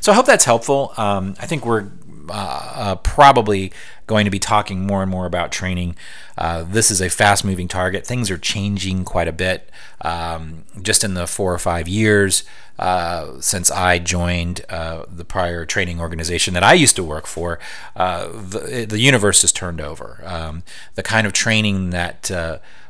So 0.00 0.12
I 0.12 0.14
hope 0.14 0.26
that's 0.26 0.44
helpful. 0.44 0.92
Um, 0.96 1.34
I 1.38 1.46
think 1.46 1.64
we're 1.66 1.90
uh, 2.28 2.72
uh, 2.74 2.94
probably 2.96 3.72
going 4.06 4.24
to 4.24 4.30
be 4.30 4.38
talking 4.38 4.86
more 4.86 5.02
and 5.02 5.10
more 5.10 5.26
about 5.26 5.52
training. 5.52 5.96
Uh, 6.36 6.62
this 6.62 6.90
is 6.90 7.00
a 7.00 7.08
fast 7.08 7.44
moving 7.44 7.68
target. 7.68 8.06
Things 8.06 8.30
are 8.30 8.38
changing 8.38 9.04
quite 9.04 9.28
a 9.28 9.32
bit 9.32 9.70
um, 10.02 10.64
just 10.82 11.04
in 11.04 11.14
the 11.14 11.26
four 11.26 11.52
or 11.54 11.58
five 11.58 11.88
years 11.88 12.44
uh, 12.78 13.40
since 13.40 13.70
I 13.70 13.98
joined 13.98 14.64
the 14.68 15.24
prior 15.26 15.64
training 15.64 16.00
organization 16.00 16.54
that 16.54 16.62
I 16.62 16.74
used 16.74 16.96
to 16.96 17.04
work 17.04 17.26
for. 17.26 17.58
The, 17.94 18.86
the 18.88 19.00
universe 19.00 19.42
has 19.42 19.52
turned 19.52 19.80
over. 19.80 20.20
Um, 20.24 20.64
the 20.94 21.02
kind 21.02 21.26
of 21.26 21.32
training 21.32 21.90
that 21.90 22.30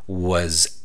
was 0.07 0.81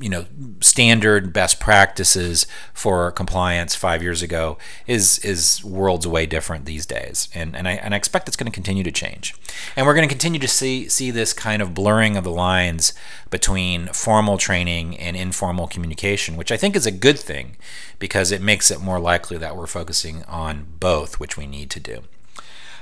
you 0.00 0.08
know 0.08 0.26
standard 0.60 1.32
best 1.32 1.58
practices 1.58 2.46
for 2.72 3.10
compliance 3.10 3.74
five 3.74 4.02
years 4.02 4.22
ago 4.22 4.56
is 4.86 5.18
is 5.20 5.62
worlds 5.64 6.06
away 6.06 6.26
different 6.26 6.64
these 6.64 6.86
days. 6.86 7.28
And 7.34 7.56
and 7.56 7.66
I, 7.66 7.72
and 7.72 7.92
I 7.94 7.96
expect 7.96 8.28
it's 8.28 8.36
going 8.36 8.50
to 8.50 8.54
continue 8.54 8.84
to 8.84 8.92
change. 8.92 9.34
And 9.76 9.86
we're 9.86 9.94
going 9.94 10.08
to 10.08 10.12
continue 10.12 10.40
to 10.40 10.48
see 10.48 10.88
see 10.88 11.10
this 11.10 11.32
kind 11.32 11.60
of 11.60 11.74
blurring 11.74 12.16
of 12.16 12.24
the 12.24 12.30
lines 12.30 12.92
between 13.30 13.88
formal 13.88 14.38
training 14.38 14.98
and 14.98 15.16
informal 15.16 15.66
communication 15.66 16.36
which 16.36 16.50
I 16.50 16.56
think 16.56 16.74
is 16.76 16.86
a 16.86 16.90
good 16.90 17.18
thing 17.18 17.56
because 17.98 18.32
it 18.32 18.42
makes 18.42 18.70
it 18.70 18.80
more 18.80 18.98
likely 18.98 19.36
that 19.38 19.56
we're 19.56 19.66
focusing 19.66 20.24
on 20.24 20.66
both 20.80 21.20
which 21.20 21.36
we 21.36 21.46
need 21.46 21.70
to 21.70 21.80
do 21.80 22.02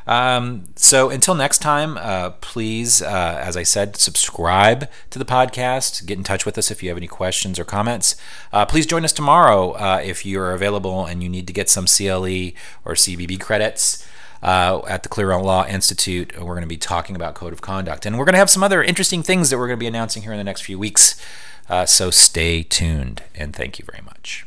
Um, 0.09 0.65
so 0.75 1.11
until 1.11 1.35
next 1.35 1.59
time, 1.59 1.99
uh, 1.99 2.31
please, 2.41 3.03
uh, 3.03 3.41
as 3.41 3.59
I 3.59 3.63
said, 3.63 3.97
subscribe 3.97 4.89
to 5.11 5.19
the 5.19 5.25
podcast. 5.27 6.07
Get 6.07 6.17
in 6.17 6.25
touch 6.25 6.47
with 6.47 6.57
us 6.57 6.71
if 6.71 6.83
you 6.83 6.89
have 6.89 6.97
any 6.97 7.07
questions 7.07 7.59
or 7.59 7.65
comments. 7.65 8.17
Uh, 8.51 8.65
please 8.65 8.87
join 8.87 9.05
us 9.05 9.13
tomorrow 9.13 9.73
uh, 9.73 10.01
if 10.03 10.25
you're 10.25 10.53
available 10.53 11.05
and 11.05 11.23
you 11.23 11.29
need 11.29 11.47
to 11.47 11.53
get 11.53 11.69
some 11.69 11.85
CLE 11.85 12.53
or 12.87 12.95
CCB 12.95 13.39
credits. 13.39 14.05
Uh, 14.41 14.83
at 14.87 15.03
the 15.03 15.09
Clear 15.09 15.37
Law 15.37 15.67
Institute, 15.67 16.39
we're 16.39 16.55
going 16.55 16.63
to 16.63 16.69
be 16.69 16.77
talking 16.77 17.17
about 17.17 17.35
code 17.35 17.53
of 17.53 17.61
conduct, 17.61 18.07
and 18.07 18.17
we're 18.17 18.25
going 18.25 18.35
to 18.35 18.39
have 18.39 18.49
some 18.49 18.63
other 18.63 18.85
interesting 18.85 19.21
things 19.21 19.51
that 19.51 19.59
we're 19.59 19.67
going 19.67 19.77
to 19.77 19.83
be 19.83 19.89
announcing 19.89 20.23
here 20.23 20.31
in 20.31 20.39
the 20.39 20.45
next 20.45 20.61
few 20.61 20.79
weeks. 20.79 21.21
Uh, 21.69 21.85
so 21.85 22.09
stay 22.11 22.63
tuned, 22.63 23.25
and 23.35 23.55
thank 23.55 23.81
you 23.81 23.85
very 23.85 24.05
much. 24.05 24.47